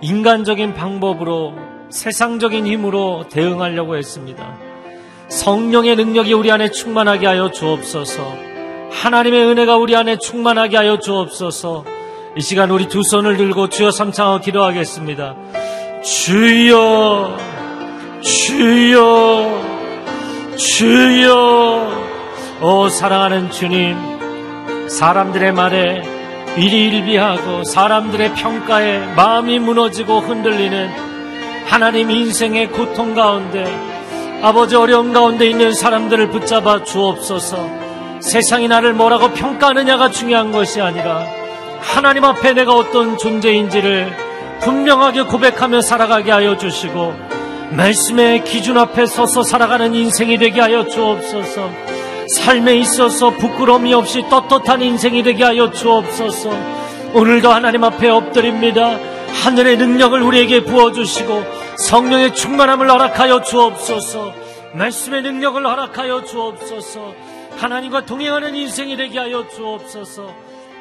인간적인 0.02 0.74
방법으로 0.74 1.54
세상적인 1.90 2.66
힘으로 2.66 3.26
대응하려고 3.30 3.96
했습니다. 3.96 4.56
성령의 5.28 5.96
능력이 5.96 6.32
우리 6.32 6.50
안에 6.50 6.70
충만하게 6.70 7.26
하여 7.26 7.50
주옵소서. 7.50 8.34
하나님의 8.90 9.46
은혜가 9.46 9.76
우리 9.76 9.96
안에 9.96 10.18
충만하게 10.18 10.76
하여 10.76 10.98
주옵소서. 10.98 11.84
이 12.36 12.40
시간 12.40 12.70
우리 12.70 12.88
두 12.88 13.02
손을 13.02 13.36
들고 13.36 13.68
주여 13.68 13.90
삼창하고 13.90 14.40
기도하겠습니다. 14.42 15.34
주여, 16.02 17.36
주여, 18.22 19.62
주여. 20.56 22.06
오 22.62 22.88
사랑하는 22.88 23.50
주님, 23.50 23.96
사람들의 24.88 25.52
말에 25.52 26.02
일희일비하고 26.56 27.64
사람들의 27.64 28.34
평가에 28.34 29.14
마음이 29.14 29.58
무너지고 29.58 30.20
흔들리는 30.20 31.15
하나님 31.66 32.10
인생의 32.10 32.68
고통 32.68 33.14
가운데 33.14 33.66
아버지 34.40 34.76
어려움 34.76 35.12
가운데 35.12 35.46
있는 35.46 35.74
사람들을 35.74 36.30
붙잡아 36.30 36.84
주옵소서. 36.84 37.68
세상이 38.20 38.68
나를 38.68 38.92
뭐라고 38.94 39.32
평가하느냐가 39.32 40.10
중요한 40.10 40.52
것이 40.52 40.80
아니라 40.80 41.26
하나님 41.80 42.24
앞에 42.24 42.54
내가 42.54 42.72
어떤 42.72 43.18
존재인지를 43.18 44.10
분명하게 44.60 45.22
고백하며 45.22 45.82
살아가게 45.82 46.30
하여 46.30 46.56
주시고 46.56 47.14
말씀의 47.72 48.44
기준 48.44 48.78
앞에 48.78 49.06
서서 49.06 49.42
살아가는 49.42 49.94
인생이 49.94 50.38
되게 50.38 50.60
하여 50.60 50.86
주옵소서. 50.86 51.68
삶에 52.28 52.76
있어서 52.76 53.30
부끄러움이 53.30 53.92
없이 53.92 54.22
떳떳한 54.30 54.82
인생이 54.82 55.22
되게 55.22 55.44
하여 55.44 55.70
주옵소서. 55.70 56.50
오늘도 57.12 57.50
하나님 57.50 57.84
앞에 57.84 58.08
엎드립니다. 58.08 58.98
하늘의 59.44 59.76
능력을 59.76 60.20
우리에게 60.20 60.64
부어주시고 60.64 61.42
성령의 61.78 62.34
충만함을 62.34 62.90
허락하여 62.90 63.42
주옵소서. 63.42 64.32
말씀의 64.74 65.22
능력을 65.22 65.64
허락하여 65.64 66.24
주옵소서. 66.24 67.14
하나님과 67.56 68.04
동행하는 68.06 68.54
인생이 68.54 68.96
되게 68.96 69.18
하여 69.18 69.48
주옵소서. 69.48 70.34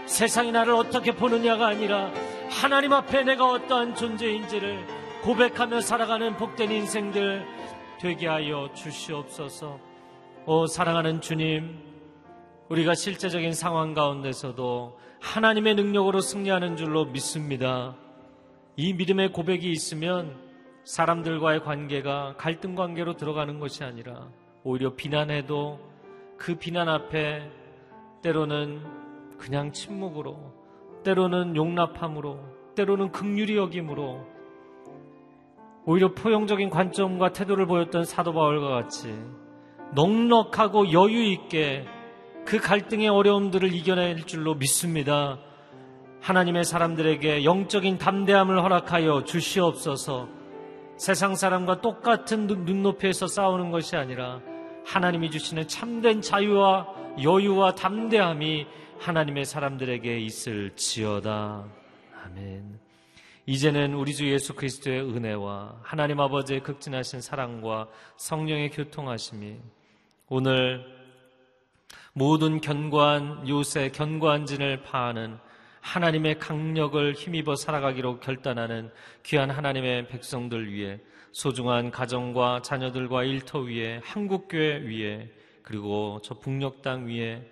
세상이 0.06 0.52
나를 0.52 0.74
어떻게 0.74 1.12
보느냐가 1.12 1.68
아니라 1.68 2.12
하나님 2.50 2.94
앞에 2.94 3.24
내가 3.24 3.46
어떠한 3.46 3.96
존재인지를 3.96 4.86
고백하며 5.24 5.82
살아가는 5.82 6.36
복된 6.38 6.72
인생들 6.72 7.46
되게 8.00 8.28
하여 8.28 8.70
주시옵소서. 8.74 9.80
오 10.46 10.68
사랑하는 10.68 11.22
주님, 11.22 11.80
우리가 12.70 12.94
실제적인 12.94 13.54
상황 13.54 13.94
가운데서도 13.94 15.00
하나님의 15.22 15.76
능력으로 15.76 16.22
승리하는 16.22 16.78
줄로 16.78 17.06
믿습니다. 17.06 17.96
이 18.78 18.94
믿음의 18.94 19.32
고백이 19.32 19.72
있으면 19.72 20.36
사람들과의 20.84 21.64
관계가 21.64 22.36
갈등 22.38 22.76
관계로 22.76 23.16
들어가는 23.16 23.60
것이 23.60 23.84
아니라 23.84 24.28
오히려 24.64 24.96
비난해도 24.96 25.80
그 26.38 26.56
비난 26.56 26.90
앞에 26.90 27.50
때로는 28.22 28.82
그냥 29.38 29.72
침묵으로 29.72 30.54
때로는 31.04 31.56
용납함으로 31.56 32.40
때로는 32.76 33.12
극률이 33.12 33.56
여김으로 33.56 34.26
오히려 35.86 36.14
포용적인 36.14 36.70
관점과 36.70 37.32
태도를 37.32 37.68
보였던 37.68 38.04
사도 38.04 38.34
바울과 38.34 38.70
같이 38.70 39.16
넉넉하고 39.94 40.92
여유 40.92 41.24
있게 41.24 41.86
그 42.44 42.60
갈등의 42.60 43.08
어려움들을 43.08 43.74
이겨낼 43.74 44.26
줄로 44.26 44.56
믿습니다. 44.56 45.40
하나님의 46.26 46.64
사람들에게 46.64 47.44
영적인 47.44 48.00
담대함을 48.00 48.64
허락하여 48.64 49.26
주시옵소서 49.26 50.28
세상 50.98 51.36
사람과 51.36 51.82
똑같은 51.82 52.48
눈높이에서 52.48 53.28
싸우는 53.28 53.70
것이 53.70 53.96
아니라 53.96 54.42
하나님이 54.86 55.30
주시는 55.30 55.68
참된 55.68 56.22
자유와 56.22 56.88
여유와 57.22 57.76
담대함이 57.76 58.66
하나님의 58.98 59.46
사람들에게 59.46 60.20
있을 60.22 60.72
지어다. 60.76 61.66
아멘. 62.24 62.80
이제는 63.46 63.94
우리 63.94 64.16
주 64.16 64.28
예수 64.28 64.56
그리스도의 64.56 65.02
은혜와 65.02 65.76
하나님 65.84 66.20
아버지의 66.20 66.64
극진하신 66.64 67.22
사랑과 67.22 67.88
성령의 68.18 68.72
교통하심이 68.72 69.58
오늘 70.30 70.84
모든 72.14 72.62
견고한 72.62 73.48
요새 73.48 73.92
견고한 73.92 74.48
진을 74.48 74.82
파하는 74.82 75.45
하나님의 75.86 76.39
강력을 76.39 77.13
힘입어 77.13 77.56
살아가기로 77.56 78.19
결단하는 78.19 78.89
귀한 79.24 79.52
하나님의 79.52 80.08
백성들 80.08 80.74
위해 80.74 81.00
소중한 81.32 81.91
가정과 81.91 82.63
자녀들과 82.63 83.24
일터 83.24 83.60
위에 83.60 84.02
한국교회 84.04 84.80
위에 84.80 85.30
그리고 85.62 86.19
저 86.24 86.34
북녘 86.39 86.82
땅 86.82 87.05
위에 87.05 87.47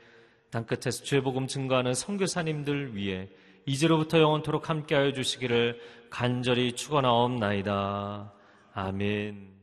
땅 0.49 0.66
끝에서 0.66 1.03
죄 1.03 1.22
복음 1.22 1.45
증거하는 1.45 1.93
선교사님들 1.93 2.95
위해 2.95 3.30
이제로부터 3.68 4.20
영원토록 4.20 4.68
함께하여 4.68 5.14
주시기를 5.14 5.80
간절히 6.10 6.74
축원하옵나이다. 6.74 8.34
아멘. 8.74 9.62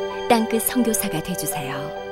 땅끝 0.31 0.61
성교사가 0.61 1.21
되주세요 1.21 2.10